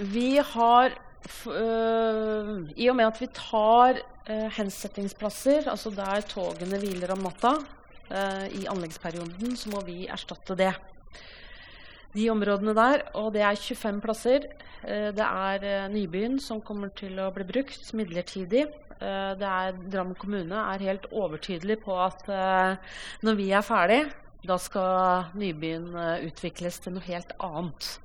vi 0.00 0.38
har 0.40 0.94
uh, 0.96 2.60
I 2.76 2.88
og 2.88 2.96
med 2.96 3.10
at 3.10 3.20
vi 3.20 3.28
tar 3.36 4.00
uh, 4.00 4.48
hensettingsplasser, 4.56 5.68
altså 5.68 5.92
der 5.92 6.24
togene 6.28 6.80
hviler 6.80 7.12
om 7.16 7.26
natta 7.28 7.58
i 8.52 8.66
anleggsperioden, 8.68 9.54
så 9.56 9.70
må 9.72 9.78
vi 9.86 10.02
erstatte 10.12 10.52
det. 10.60 10.74
De 12.14 12.28
områdene 12.30 12.74
der, 12.76 13.02
og 13.18 13.32
det 13.34 13.42
er 13.42 13.58
25 13.58 14.00
plasser. 14.04 14.46
det 14.84 15.24
er 15.24 15.88
Nybyen 15.90 16.38
som 16.38 16.60
kommer 16.62 16.92
til 16.94 17.18
å 17.18 17.30
bli 17.34 17.46
brukt 17.48 17.90
midlertidig. 17.96 18.66
det 19.40 19.48
er 19.50 19.80
Drammen 19.90 20.14
kommune 20.14 20.54
er 20.54 20.86
helt 20.86 21.08
overtydelig 21.10 21.80
på 21.82 21.96
at 21.98 22.22
når 23.24 23.40
vi 23.40 23.50
er 23.50 23.66
ferdig, 23.66 24.00
da 24.46 24.60
skal 24.62 25.34
Nybyen 25.34 25.90
utvikles 26.28 26.78
til 26.84 26.94
noe 26.94 27.08
helt 27.08 27.34
annet. 27.42 27.96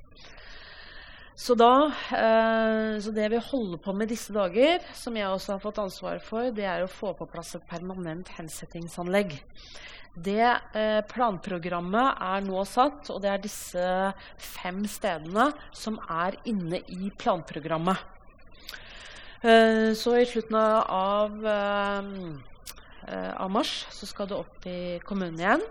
Så, 1.39 1.55
da, 1.55 1.85
eh, 2.11 2.99
så, 2.99 3.11
det 3.15 3.29
vi 3.31 3.39
holder 3.39 3.79
på 3.79 3.93
med 3.95 4.09
disse 4.11 4.33
dager, 4.35 4.83
som 4.91 5.15
jeg 5.15 5.29
også 5.31 5.53
har 5.53 5.61
fått 5.63 5.77
ansvaret 5.79 6.25
for, 6.25 6.49
det 6.51 6.65
er 6.67 6.83
å 6.83 6.89
få 6.91 7.13
på 7.15 7.29
plass 7.31 7.53
et 7.55 7.63
permanent 7.69 8.27
hensettingsanlegg. 8.35 9.37
Det 10.17 10.41
eh, 10.41 10.99
planprogrammet 11.05 12.21
er 12.25 12.41
nå 12.43 12.63
satt, 12.67 13.11
og 13.13 13.21
det 13.23 13.29
er 13.29 13.43
disse 13.43 13.83
fem 14.41 14.81
stedene 14.89 15.51
som 15.75 15.99
er 16.09 16.35
inne 16.49 16.81
i 16.89 17.11
planprogrammet. 17.13 18.01
Eh, 19.39 19.93
så 19.95 20.17
i 20.17 20.25
slutten 20.27 20.57
av, 20.57 21.37
eh, 21.45 22.09
av, 23.37 23.51
mars 23.53 23.85
så 23.93 24.09
skal 24.09 24.31
det 24.31 24.39
opp 24.39 24.65
i 24.67 24.97
kommunen 25.05 25.39
igjen 25.43 25.67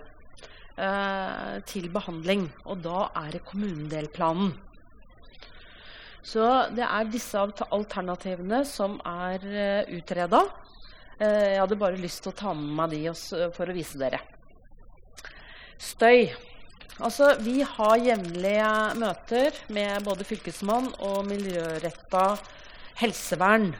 til 1.66 1.88
behandling. 1.90 2.44
Og 2.70 2.84
da 2.84 3.08
er 3.18 3.32
det 3.34 3.40
kommunedelplanen. 3.48 4.52
Så 6.22 6.44
det 6.70 6.84
er 6.86 7.10
disse 7.10 7.40
alternativene 7.66 8.60
som 8.62 8.94
er 9.02 9.42
utreda. 9.90 10.44
Eh, 11.18 11.54
jeg 11.54 11.62
hadde 11.62 11.78
bare 11.80 11.98
lyst 11.98 12.22
til 12.22 12.30
å 12.30 12.38
ta 12.38 12.52
med 12.54 12.74
meg 12.78 12.92
de 12.94 13.50
for 13.56 13.66
å 13.66 13.74
vise 13.74 13.98
dere. 13.98 14.20
Støy. 15.78 16.30
Altså, 16.98 17.32
vi 17.42 17.60
har 17.62 18.00
jevnlige 18.02 18.70
møter 18.98 19.58
med 19.70 20.02
både 20.06 20.26
fylkesmann 20.26 20.90
og 21.06 21.20
miljøretta 21.28 22.32
helsevern. 22.98 23.70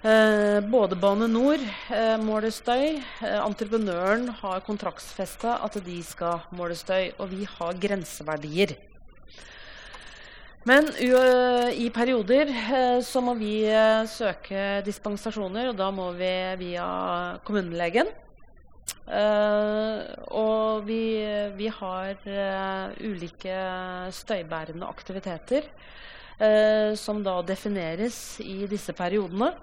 Eh, 0.00 0.60
både 0.72 0.96
Bane 0.96 1.28
NOR 1.28 1.60
eh, 1.92 2.16
måler 2.20 2.52
støy. 2.52 3.00
Eh, 3.20 3.40
entreprenøren 3.40 4.30
har 4.40 4.62
kontraktsfesta 4.64 5.58
at 5.64 5.76
de 5.84 5.98
skal 6.04 6.46
måle 6.56 6.76
støy. 6.76 7.12
Og 7.20 7.28
vi 7.32 7.44
har 7.44 7.80
grenseverdier. 7.80 8.76
Men 10.68 10.90
i 11.00 11.86
perioder 11.94 12.50
så 13.00 13.22
må 13.24 13.32
vi 13.38 13.64
søke 14.10 14.82
dispensasjoner, 14.84 15.70
og 15.70 15.78
da 15.78 15.88
må 15.94 16.10
vi 16.18 16.32
via 16.60 16.88
kommunelegen. 17.46 18.10
og 20.28 20.84
vi, 20.86 21.00
vi 21.56 21.70
har 21.72 22.20
ulike 23.00 23.56
støybærende 24.12 24.86
aktiviteter 24.86 25.64
som 26.96 27.24
da 27.24 27.40
defineres 27.42 28.40
i 28.44 28.66
disse 28.68 28.92
periodene. 28.92 29.54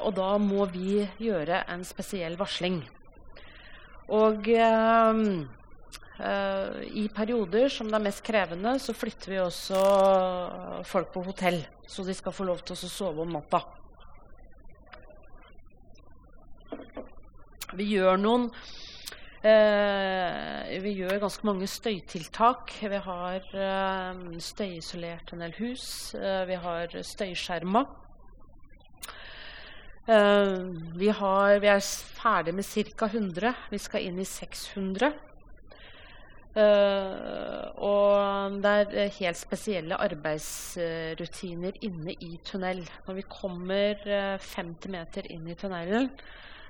Og 0.00 0.10
da 0.16 0.32
må 0.40 0.64
vi 0.72 1.04
gjøre 1.20 1.64
en 1.68 1.84
spesiell 1.84 2.40
varsling. 2.40 2.80
Og 4.08 4.48
uh, 6.18 6.24
uh, 6.24 6.80
i 6.84 7.06
perioder 7.14 7.70
som 7.72 7.90
det 7.90 7.98
er 7.98 8.04
mest 8.04 8.24
krevende, 8.26 8.74
så 8.82 8.94
flytter 8.96 9.34
vi 9.34 9.40
også 9.42 9.82
folk 10.88 11.12
på 11.14 11.22
hotell. 11.26 11.62
Så 11.88 12.04
de 12.06 12.16
skal 12.16 12.34
få 12.34 12.48
lov 12.48 12.64
til 12.66 12.76
å 12.76 12.90
sove 12.90 13.24
om 13.24 13.32
natta. 13.38 13.62
Vi 17.78 17.92
gjør 17.94 18.20
noen 18.20 18.50
vi 19.38 20.90
gjør 20.98 21.20
ganske 21.22 21.46
mange 21.46 21.68
støytiltak. 21.70 22.72
Vi 22.90 22.98
har 23.04 23.44
støyisolert 24.42 25.30
en 25.32 25.44
del 25.44 25.54
hus. 25.60 25.86
vi 26.18 26.56
har 26.58 26.96
støyskjerma. 27.06 27.84
Uh, 30.08 30.72
vi, 30.96 31.10
har, 31.12 31.58
vi, 31.60 31.68
er 31.68 31.82
ferdig 32.16 32.54
med 32.56 32.64
ca. 32.64 33.10
100. 33.12 33.50
Vi 33.68 33.80
skal 33.82 34.06
inn 34.08 34.20
i 34.22 34.24
600. 34.24 35.10
Uh, 36.56 36.62
eh, 36.62 37.64
og 37.84 38.56
det 38.64 38.72
er 38.96 39.12
helt 39.18 39.38
spesielle 39.38 39.98
arbeidsrutiner 40.00 41.76
inne 41.86 42.14
i 42.24 42.38
tunnel. 42.44 42.80
Når 43.06 43.18
vi 43.18 43.26
kommer 43.28 44.00
uh, 44.08 44.40
50 44.40 44.92
meter 44.94 45.28
inn 45.32 45.46
i 45.48 45.56
tunnelen, 45.58 46.10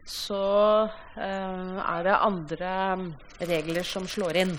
så 0.08 0.88
er 1.20 2.04
det 2.06 2.14
andre 2.16 2.68
regler 3.44 3.84
som 3.84 4.06
slår 4.08 4.38
inn. 4.40 4.54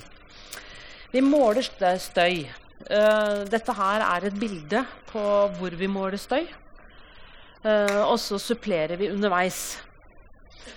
Vi 1.09 1.23
måler 1.25 1.65
støy. 1.65 2.45
dette 3.49 3.73
her 3.73 4.03
er 4.05 4.27
et 4.27 4.37
bilde 4.39 4.83
på 5.09 5.23
hvor 5.57 5.73
vi 5.73 5.87
måler 5.89 6.21
støy. 6.21 6.45
Uh, 7.59 8.05
og 8.07 8.19
så 8.21 8.37
supplerer 8.39 8.95
vi 8.95 9.09
underveis. 9.11 9.81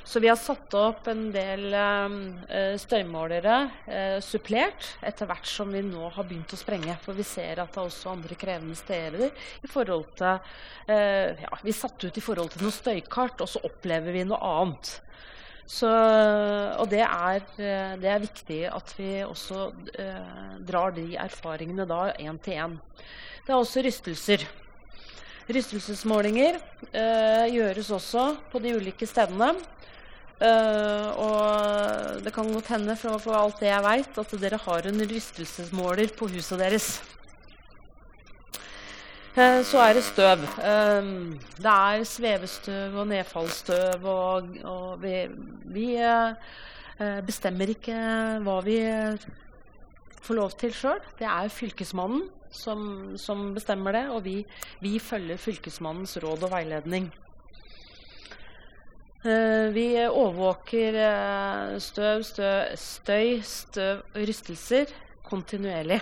Så 0.05 0.20
vi 0.20 0.28
har 0.31 0.38
satt 0.40 0.74
opp 0.78 1.09
en 1.11 1.26
del 1.35 1.68
uh, 1.74 2.76
støymålere 2.81 3.57
uh, 3.87 4.18
supplert 4.24 4.88
etter 5.05 5.28
hvert 5.31 5.48
som 5.48 5.72
vi 5.72 5.83
nå 5.87 6.11
har 6.14 6.26
begynt 6.28 6.55
å 6.55 6.61
sprenge. 6.61 6.96
For 7.05 7.16
vi 7.18 7.26
ser 7.26 7.62
at 7.62 7.72
det 7.72 7.81
er 7.81 7.88
også 7.88 8.12
andre 8.12 8.38
krevende 8.38 8.78
steder 8.78 9.28
i 9.28 9.70
forhold 9.70 10.12
til 10.18 10.40
ja, 10.92 11.59
Vi 11.62 11.72
satte 11.72 12.09
ut 12.11 12.16
i 12.18 12.22
forhold 12.24 12.50
til 12.52 12.64
noen 12.64 12.74
støykart, 12.74 13.40
og 13.44 13.48
så 13.48 13.61
opplever 13.64 14.12
vi 14.14 14.24
noe 14.26 14.40
annet. 14.42 14.90
Så, 15.70 15.88
og 15.88 16.88
det 16.90 17.05
er, 17.05 17.44
det 18.02 18.11
er, 18.11 18.24
viktig 18.24 18.59
at 18.66 18.90
vi 18.98 19.12
også 19.22 19.68
drar 20.66 20.96
de 20.96 21.07
erfaringene 21.22 21.87
da 21.88 22.09
én 22.18 22.40
til 22.42 22.59
én. 22.66 22.74
Det 23.46 23.55
er 23.55 23.61
også 23.61 23.87
rystelser. 23.87 24.44
Rystelsesmålinger 25.50 26.59
eh, 26.92 27.46
gjøres 27.50 27.90
også 27.90 28.26
på 28.52 28.61
de 28.62 28.76
ulike 28.78 29.09
stedene. 29.09 29.52
Eh, 30.42 31.09
og 31.22 32.22
det 32.22 32.33
kan 32.35 32.52
godt 32.52 32.70
hende, 32.74 32.96
for, 32.98 33.18
for 33.22 33.38
alt 33.38 33.59
det 33.62 33.70
jeg 33.70 33.87
veit, 33.87 34.20
at 34.22 34.37
dere 34.42 34.61
har 34.64 34.87
en 34.90 35.09
rystelsesmåler 35.11 36.14
på 36.18 36.31
huset 36.31 36.62
deres. 36.62 36.92
Eh, 39.33 39.62
så 39.64 39.81
er 39.81 39.94
det 39.96 40.05
støv. 40.05 40.42
Eh, 40.61 41.07
det 41.57 41.72
er 41.72 42.05
svevestøv 42.05 42.98
og 43.00 43.09
nedfallsstøv, 43.09 44.05
og, 44.05 44.50
og 44.68 45.02
vi, 45.02 45.14
vi 45.72 45.87
eh, 45.96 46.52
bestemmer 47.24 47.72
ikke 47.72 47.96
hva 48.44 48.59
vi 48.66 48.76
får 50.22 50.38
lov 50.38 50.55
til 50.61 50.76
sjøl. 50.76 51.00
Det 51.18 51.26
er 51.26 51.48
fylkesmannen 51.48 52.28
som, 52.52 53.16
som 53.18 53.50
bestemmer 53.56 53.96
det, 53.96 54.06
og 54.12 54.22
vi, 54.26 54.36
vi, 54.84 54.98
følger 55.00 55.40
Fylkesmannens 55.40 56.18
råd 56.22 56.46
og 56.46 56.52
veiledning. 56.52 57.10
Uh, 59.22 59.70
vi 59.74 59.86
overvåker 60.02 60.98
uh, 60.98 61.76
støv, 61.82 62.24
støv, 62.26 62.74
støy, 62.78 63.38
støv 63.46 64.02
og 64.02 64.18
rystelser 64.28 64.92
kontinuerlig. 65.26 66.00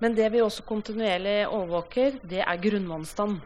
Men 0.00 0.16
det 0.16 0.30
vi 0.32 0.42
også 0.42 0.64
kontinuerlig 0.66 1.44
overvåker, 1.46 2.18
det 2.26 2.42
er 2.42 2.62
grunnvannstand. 2.62 3.40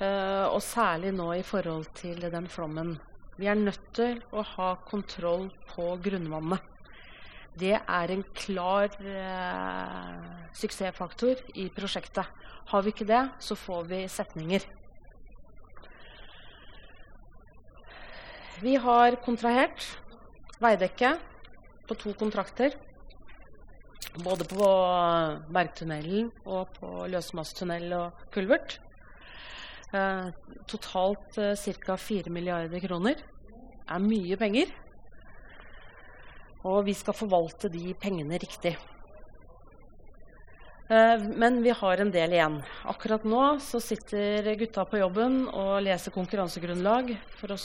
Uh, 0.00 0.46
og 0.48 0.62
særlig 0.64 1.12
nå 1.16 1.32
i 1.36 1.44
forhold 1.44 1.90
til 1.98 2.22
den 2.22 2.48
flommen. 2.48 2.96
Vi 3.40 3.48
er 3.48 3.58
nødt 3.58 3.82
til 3.96 4.20
å 4.32 4.44
ha 4.54 4.74
kontroll 4.88 5.48
på 5.72 5.94
grunnvannet 6.04 6.69
det 7.58 7.74
er 7.78 8.12
en 8.14 8.22
klar 8.36 8.92
eh, 9.02 10.18
suksessfaktor 10.54 11.40
i 11.58 11.68
prosjektet. 11.74 12.28
Har 12.70 12.84
vi 12.84 12.92
ikke 12.94 13.08
det, 13.08 13.24
så 13.42 13.56
får 13.58 13.88
vi 13.90 14.04
setninger. 14.08 14.66
Vi 18.60 18.76
har 18.76 19.16
kontrahert 19.24 19.86
veidekke 20.60 21.14
på 21.88 21.96
to 21.98 22.12
kontrakter. 22.14 22.76
Både 24.20 24.44
på 24.48 24.66
Bergtunnelen 25.52 26.30
og 26.44 26.70
på 26.78 27.06
Løsmasstunnel 27.10 27.92
og 27.96 28.24
Kulvert. 28.34 28.78
Eh, 29.90 30.30
totalt 30.70 31.38
eh, 31.38 31.56
ca. 31.56 31.96
4 31.96 32.30
milliarder 32.30 32.82
kroner. 32.84 33.18
Det 33.18 33.96
er 33.96 34.04
mye 34.04 34.36
penger. 34.38 34.70
Og 36.68 36.82
vi 36.84 36.94
skal 36.96 37.16
forvalte 37.16 37.70
de 37.72 37.94
pengene 37.96 38.38
riktig. 38.40 38.74
Eh, 40.90 41.22
men 41.22 41.62
vi 41.62 41.70
har 41.70 42.00
en 42.02 42.10
del 42.10 42.32
igjen. 42.34 42.56
Akkurat 42.90 43.22
nå 43.24 43.42
så 43.62 43.78
sitter 43.80 44.48
gutta 44.58 44.82
på 44.90 44.98
jobben 44.98 45.44
og 45.46 45.84
leser 45.86 46.10
konkurransegrunnlag 46.10 47.12
for 47.38 47.54
å 47.54 47.58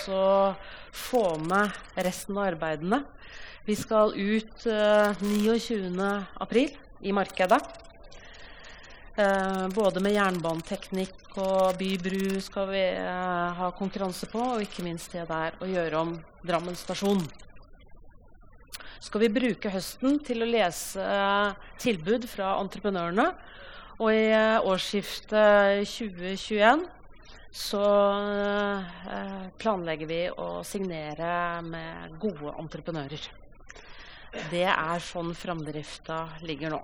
få 0.93 1.23
med 1.41 1.73
resten 2.05 2.37
av 2.37 2.51
arbeidene. 2.51 3.01
Vi 3.65 3.73
skal 3.79 4.13
ut 4.13 4.67
29.4 4.67 6.61
eh, 6.61 6.75
i 7.01 7.15
markedet. 7.17 7.59
Eh, 9.17 9.65
både 9.73 10.03
med 10.05 10.13
jernbaneteknikk 10.13 11.39
og 11.41 11.79
bybru 11.81 12.37
skal 12.45 12.69
vi 12.69 12.83
ha 13.57 13.71
konkurranse 13.75 14.29
på, 14.29 14.43
og 14.53 14.61
ikke 14.67 14.85
minst 14.85 15.17
det 15.17 15.25
der 15.31 15.57
å 15.57 15.71
gjøre 15.71 16.05
om 16.05 16.13
Drammen 16.45 16.77
stasjon 16.77 17.25
skal 19.03 19.25
vi 19.25 19.31
bruke 19.33 19.71
høsten 19.73 20.19
til 20.25 20.43
å 20.43 20.49
lese 20.49 21.01
eh, 21.03 21.71
tilbud 21.81 22.27
fra 22.29 22.55
entreprenørene. 22.61 23.29
Og 23.99 24.11
i 24.11 24.27
eh, 24.35 24.59
årsskiftet 24.59 25.85
2021 25.87 26.85
så 27.55 27.85
eh, 27.85 29.47
planlegger 29.61 30.09
vi 30.11 30.21
å 30.31 30.49
signere 30.67 31.61
med 31.65 32.17
gode 32.21 32.55
entreprenører. 32.59 33.29
Det 34.51 34.65
er 34.67 35.03
sånn 35.03 35.31
framdrifta 35.37 36.25
ligger 36.43 36.73
nå. 36.73 36.81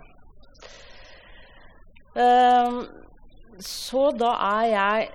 Så 3.60 4.04
da 4.16 4.30
er 4.62 4.68
jeg 4.72 5.10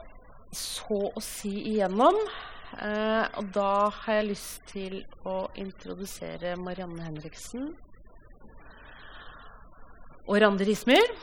så 0.57 1.01
å 1.09 1.23
si 1.25 1.55
igjennom. 1.73 2.19
Uh, 2.75 3.25
og 3.39 3.51
da 3.55 3.71
har 3.95 4.19
jeg 4.19 4.31
lyst 4.33 4.67
til 4.73 4.99
å 5.25 5.47
introdusere 5.57 6.57
Marianne 6.59 7.07
Henriksen 7.07 7.71
og 10.27 10.41
Randi 10.43 10.67
Rismyr. 10.67 11.15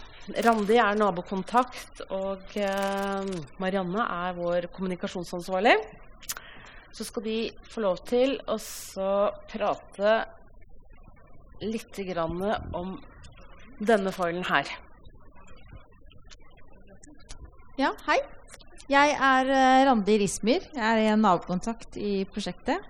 Randi 0.46 0.78
er 0.80 0.96
nabokontakt, 0.96 2.06
og 2.16 2.54
eh, 2.56 3.32
Marianne 3.60 4.06
er 4.08 4.38
vår 4.38 4.70
kommunikasjonsansvarlig. 4.72 5.74
Så 6.96 7.04
skal 7.04 7.26
de 7.26 7.38
få 7.68 7.84
lov 7.84 8.00
til 8.08 8.38
å 8.48 8.58
prate 9.52 10.14
litt 11.60 12.00
om 12.80 12.96
denne 13.84 14.14
foilen 14.16 14.48
her. 14.48 14.72
Ja, 17.76 17.92
hei. 18.08 18.22
Jeg 18.92 19.14
er 19.16 19.48
eh, 19.48 19.86
Randi 19.88 20.18
Rismyr. 20.20 20.66
Jeg 20.76 20.84
er 20.84 21.14
en 21.14 21.22
nabokontakt 21.24 21.96
i 21.96 22.24
prosjektet. 22.28 22.84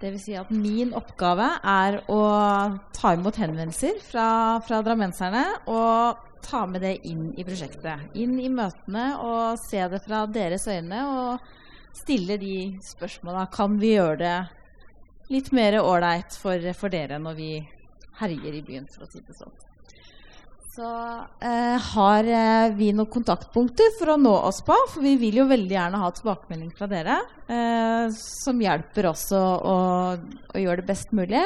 Vil 0.00 0.16
si 0.16 0.32
at 0.38 0.48
min 0.48 0.94
oppgave 0.96 1.44
er 1.60 1.98
å 2.08 2.20
ta 2.96 3.12
imot 3.12 3.36
henvendelser 3.36 3.98
fra, 4.00 4.28
fra 4.64 4.78
drammenserne 4.80 5.42
og 5.68 6.22
ta 6.40 6.62
med 6.64 6.80
det 6.86 6.94
inn 7.10 7.34
i 7.36 7.44
prosjektet. 7.44 8.08
Inn 8.16 8.38
i 8.40 8.48
møtene 8.48 9.10
og 9.20 9.60
se 9.60 9.82
det 9.92 10.00
fra 10.06 10.24
deres 10.24 10.64
øyne 10.72 11.02
og 11.04 11.52
stille 12.00 12.38
de 12.40 12.56
spørsmåla. 12.80 13.50
Kan 13.52 13.76
vi 13.82 13.92
gjøre 13.98 14.16
det 14.22 14.38
litt 15.34 15.52
mer 15.52 15.82
ålreit 15.82 16.32
for, 16.40 16.72
for 16.72 16.96
dere 16.96 17.20
når 17.20 17.36
vi 17.36 17.50
herjer 18.22 18.56
i 18.56 18.64
byen, 18.64 18.88
for 18.88 19.04
å 19.04 19.12
si 19.12 19.20
det 19.20 19.36
sånn. 19.36 19.52
Så 20.70 20.86
eh, 21.42 21.78
har 21.82 22.28
eh, 22.30 22.72
vi 22.78 22.92
noen 22.94 23.10
kontaktpunkter 23.10 23.90
for 23.98 24.12
å 24.12 24.20
nå 24.20 24.32
oss 24.46 24.60
på, 24.62 24.76
for 24.92 25.02
vi 25.02 25.16
vil 25.18 25.40
jo 25.40 25.48
veldig 25.50 25.74
gjerne 25.74 25.98
ha 25.98 26.10
tilbakemelding 26.14 26.70
fra 26.78 26.86
dere, 26.90 27.16
eh, 27.50 28.06
som 28.14 28.62
hjelper 28.62 29.08
oss 29.10 29.26
å, 29.34 29.42
å, 29.42 29.74
å 30.54 30.62
gjøre 30.62 30.84
det 30.84 30.88
best 30.92 31.10
mulig. 31.16 31.42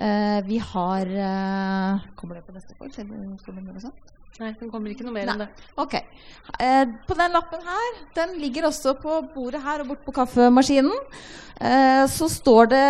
Eh, 0.00 0.40
vi 0.48 0.62
har 0.72 1.12
eh, 1.28 2.08
Kommer 2.16 2.40
det 2.40 2.46
på 2.48 2.56
neste 2.56 2.76
sånt? 3.84 4.12
Nei, 4.40 4.50
det 4.56 4.68
kommer 4.68 4.92
ikke 4.92 5.04
noe 5.04 5.16
mer 5.16 5.30
enn 5.32 5.44
det. 5.44 5.52
Ok. 5.80 5.94
Eh, 6.56 6.82
på 7.08 7.16
den 7.16 7.36
lappen 7.36 7.62
her, 7.64 8.02
den 8.16 8.36
ligger 8.40 8.70
også 8.70 8.96
på 9.00 9.20
bordet 9.36 9.62
her 9.64 9.84
og 9.84 9.92
bort 9.92 10.04
på 10.08 10.16
kaffemaskinen. 10.16 10.92
Eh, 11.60 12.04
så 12.12 12.28
står 12.32 12.72
det 12.72 12.86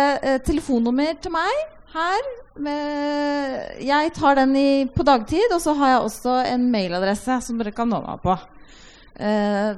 telefonnummer 0.47 1.15
til 1.23 1.35
meg 1.35 1.63
her. 1.95 2.35
Jeg 2.57 4.13
tar 4.17 4.37
den 4.39 4.55
i, 4.57 4.69
på 4.89 5.05
dagtid, 5.05 5.51
og 5.53 5.61
så 5.61 5.75
har 5.77 5.93
jeg 5.93 6.05
også 6.05 6.37
en 6.53 6.69
mailadresse 6.73 7.39
som 7.45 7.59
dere 7.59 7.73
kan 7.75 7.89
nå 7.91 8.01
meg 8.03 8.21
på. 8.23 8.35
Uh, 9.17 9.73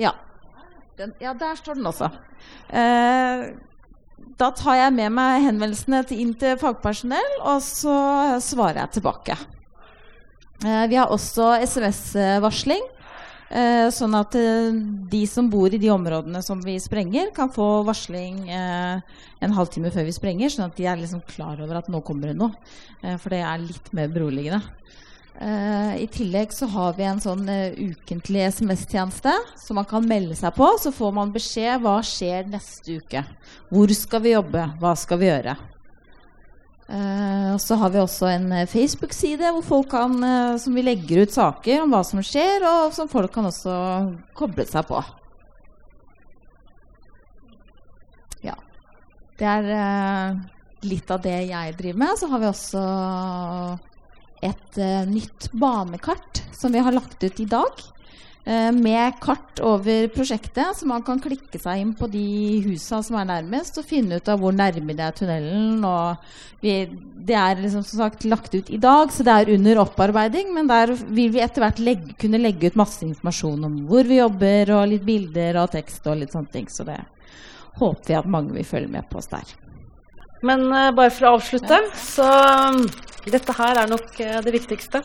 ja. 0.00 0.14
Den, 0.98 1.14
ja, 1.20 1.34
der 1.38 1.58
står 1.58 1.78
den 1.78 1.88
også. 1.88 2.10
Uh, 2.72 3.48
da 4.38 4.50
tar 4.56 4.78
jeg 4.78 4.94
med 4.96 5.14
meg 5.14 5.44
henvendelsene 5.46 6.02
til, 6.08 6.22
inn 6.24 6.34
til 6.38 6.58
fagpersonell, 6.60 7.32
og 7.42 7.62
så 7.64 7.96
svarer 8.44 8.84
jeg 8.84 8.98
tilbake. 8.98 9.38
Uh, 10.64 10.84
vi 10.90 10.98
har 10.98 11.12
også 11.14 11.56
SMS-varsling. 11.64 12.84
Eh, 13.48 13.86
sånn 13.94 14.12
at 14.18 14.34
eh, 14.36 14.74
de 15.08 15.22
som 15.28 15.46
bor 15.48 15.72
i 15.72 15.80
de 15.80 15.88
områdene 15.94 16.42
som 16.44 16.60
vi 16.60 16.74
sprenger, 16.82 17.30
kan 17.36 17.48
få 17.52 17.80
varsling 17.86 18.42
eh, 18.52 19.20
en 19.40 19.54
halvtime 19.56 19.92
før 19.94 20.04
vi 20.04 20.16
sprenger, 20.16 20.52
sånn 20.52 20.66
at 20.68 20.76
de 20.76 20.84
er 20.84 21.00
liksom 21.00 21.22
klar 21.30 21.62
over 21.64 21.80
at 21.80 21.88
nå 21.88 22.02
kommer 22.04 22.28
det 22.28 22.36
noe. 22.36 22.52
Eh, 23.00 23.16
for 23.16 23.32
det 23.32 23.40
er 23.40 23.64
litt 23.64 23.88
mer 23.96 24.12
beroligende. 24.12 24.60
Eh, 25.40 26.02
I 26.02 26.06
tillegg 26.10 26.52
så 26.52 26.66
har 26.72 26.96
vi 26.98 27.06
en 27.06 27.20
sånn 27.22 27.48
eh, 27.48 27.76
ukentlig 27.78 28.48
SMS-tjeneste 28.50 29.32
som 29.56 29.78
man 29.78 29.86
kan 29.88 30.04
melde 30.04 30.36
seg 30.36 30.52
på. 30.56 30.68
Så 30.82 30.92
får 30.92 31.14
man 31.14 31.32
beskjed 31.32 31.80
hva 31.84 32.00
skjer 32.04 32.50
neste 32.52 32.98
uke. 32.98 33.24
Hvor 33.70 33.96
skal 33.96 34.24
vi 34.26 34.34
jobbe? 34.34 34.68
Hva 34.82 34.96
skal 34.98 35.22
vi 35.22 35.30
gjøre? 35.30 35.54
Uh, 36.88 37.52
så 37.60 37.76
har 37.76 37.90
vi 37.92 38.00
også 38.00 38.30
en 38.32 38.46
uh, 38.48 38.64
Facebook-side 38.64 39.50
hvor 39.52 39.64
folk 39.66 39.90
kan, 39.92 40.14
uh, 40.24 40.56
som 40.56 40.72
vi 40.72 40.86
legger 40.86 41.26
ut 41.26 41.34
saker 41.34 41.82
om 41.82 41.92
hva 41.92 42.00
som 42.06 42.22
skjer, 42.24 42.64
og 42.64 42.94
som 42.96 43.10
folk 43.12 43.34
kan 43.34 43.44
også 43.50 43.74
koble 44.38 44.64
seg 44.64 44.86
på. 44.88 45.02
Ja. 48.46 48.56
Det 49.36 49.50
er 49.52 50.40
litt 50.88 51.12
av 51.12 51.20
det 51.26 51.36
jeg 51.50 51.76
driver 51.76 52.00
med. 52.06 52.16
Så 52.16 52.30
har 52.32 52.40
vi 52.40 52.48
også 52.48 52.86
et 54.48 54.80
nytt 55.10 55.50
banekart 55.52 56.40
som 56.56 56.72
vi 56.72 56.80
har 56.82 56.96
lagt 56.96 57.20
ut 57.20 57.42
i 57.42 57.46
dag. 57.50 57.84
Med 58.72 59.18
kart 59.20 59.60
over 59.60 60.06
prosjektet, 60.14 60.78
så 60.78 60.86
man 60.88 61.02
kan 61.04 61.18
klikke 61.20 61.58
seg 61.60 61.82
inn 61.82 61.90
på 61.98 62.06
de 62.08 62.22
husa 62.64 63.02
som 63.04 63.18
er 63.20 63.26
nærmest, 63.28 63.76
og 63.76 63.84
finne 63.84 64.16
ut 64.16 64.30
av 64.32 64.40
hvor 64.40 64.54
nærme 64.56 64.96
det 64.96 65.04
er 65.04 65.16
tunnelen. 65.18 65.84
Vi, 66.62 66.72
det 67.28 67.36
er 67.36 67.60
liksom, 67.60 67.84
som 67.84 68.00
sagt 68.06 68.24
lagt 68.24 68.54
ut 68.56 68.70
i 68.72 68.80
dag, 68.80 69.12
så 69.12 69.26
det 69.26 69.34
er 69.34 69.52
under 69.58 69.82
opparbeiding. 69.84 70.54
Men 70.56 70.70
der 70.70 70.94
vil 70.96 71.34
vi 71.34 71.42
etter 71.44 71.66
hvert 71.66 71.82
legge, 71.82 72.16
kunne 72.24 72.40
legge 72.40 72.72
ut 72.72 72.80
masse 72.80 73.04
informasjon 73.04 73.68
om 73.68 73.76
hvor 73.90 74.08
vi 74.08 74.22
jobber, 74.22 74.72
og 74.78 74.88
litt 74.94 75.04
bilder 75.06 75.60
og 75.60 75.72
tekst 75.76 76.08
og 76.08 76.22
litt 76.22 76.32
sånne 76.32 76.54
ting. 76.54 76.72
Så 76.72 76.88
det 76.88 76.98
håper 77.78 78.14
vi 78.14 78.18
at 78.18 78.32
mange 78.32 78.56
vil 78.56 78.66
følge 78.66 78.90
med 78.96 79.06
på 79.10 79.20
oss 79.20 79.30
der. 79.30 79.52
Men 80.46 80.68
uh, 80.70 80.90
bare 80.94 81.12
for 81.14 81.28
å 81.28 81.36
avslutte, 81.38 81.78
ja. 81.82 81.94
så 81.98 82.26
um, 82.72 82.84
dette 83.28 83.54
her 83.58 83.82
er 83.82 83.90
nok 83.90 84.10
uh, 84.22 84.38
det 84.44 84.54
viktigste. 84.54 85.02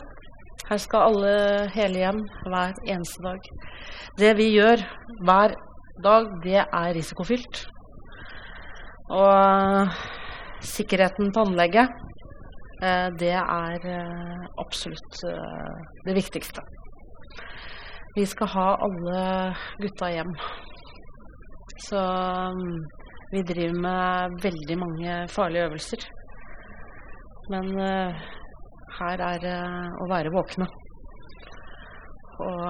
Her 0.64 0.80
skal 0.80 1.10
alle 1.10 1.32
hele 1.74 2.00
hjem 2.00 2.20
hver 2.48 2.78
eneste 2.88 3.20
dag. 3.20 3.48
Det 4.16 4.30
vi 4.38 4.46
gjør 4.54 4.80
hver 5.26 5.52
dag, 6.04 6.30
det 6.44 6.62
er 6.62 6.94
risikofylt. 6.96 7.66
Og 9.12 9.92
sikkerheten 10.64 11.32
på 11.34 11.44
anlegget, 11.44 11.92
eh, 12.80 13.10
det 13.20 13.34
er 13.36 13.88
eh, 13.96 14.46
absolutt 14.64 15.20
eh, 15.28 15.84
det 16.06 16.16
viktigste. 16.16 16.64
Vi 18.16 18.24
skal 18.30 18.48
ha 18.54 18.68
alle 18.86 19.20
gutta 19.82 20.08
hjem. 20.14 20.32
Så 21.84 22.00
mm, 22.56 22.76
vi 23.34 23.42
driver 23.52 23.80
med 23.84 24.40
veldig 24.46 24.78
mange 24.80 25.18
farlige 25.28 25.68
øvelser. 25.68 26.08
Men 27.52 27.74
her 28.98 29.22
er 29.28 29.38
det 29.42 29.58
å 30.02 30.04
være 30.10 30.32
våkne. 30.34 30.66
Og 32.44 32.60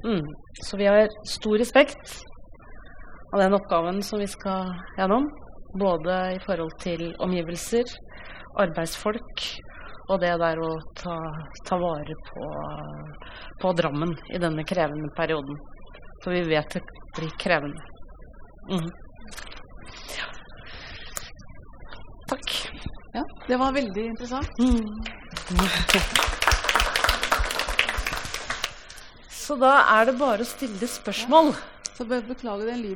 Mm. 0.06 0.26
Så 0.62 0.78
vi 0.78 0.86
har 0.86 1.10
stor 1.26 1.58
respekt 1.58 2.22
av 3.34 3.40
den 3.40 3.54
oppgaven 3.54 4.04
som 4.04 4.20
vi 4.20 4.28
skal 4.28 4.74
gjennom. 4.98 5.28
Både 5.80 6.36
i 6.36 6.40
forhold 6.46 6.76
til 6.82 7.10
omgivelser, 7.24 7.84
arbeidsfolk 8.58 9.44
og 10.08 10.22
det 10.24 10.32
der 10.40 10.60
å 10.64 10.70
ta, 10.96 11.16
ta 11.68 11.78
vare 11.82 12.16
på, 12.30 12.46
på, 13.62 13.74
Drammen 13.76 14.14
i 14.32 14.40
denne 14.40 14.64
krevende 14.68 15.10
perioden. 15.18 15.58
For 16.24 16.32
vi 16.34 16.42
vet 16.48 16.78
det 16.78 16.82
blir 17.18 17.34
krevende. 17.42 17.82
Mm. 18.72 18.88
Ja. 20.16 20.28
Takk. 22.32 22.48
Ja, 23.18 23.24
det 23.48 23.58
var 23.60 23.76
veldig 23.76 24.06
interessant. 24.14 24.50
Mm. 24.60 24.86
Så 29.48 29.56
da 29.56 29.74
er 29.96 30.10
det 30.10 30.18
bare 30.20 30.44
å 30.44 30.48
stille 30.48 30.88
spørsmål. 30.92 31.54
Så 31.96 32.04
beklager 32.06 32.66
den 32.68 32.82
lyden. 32.84 32.86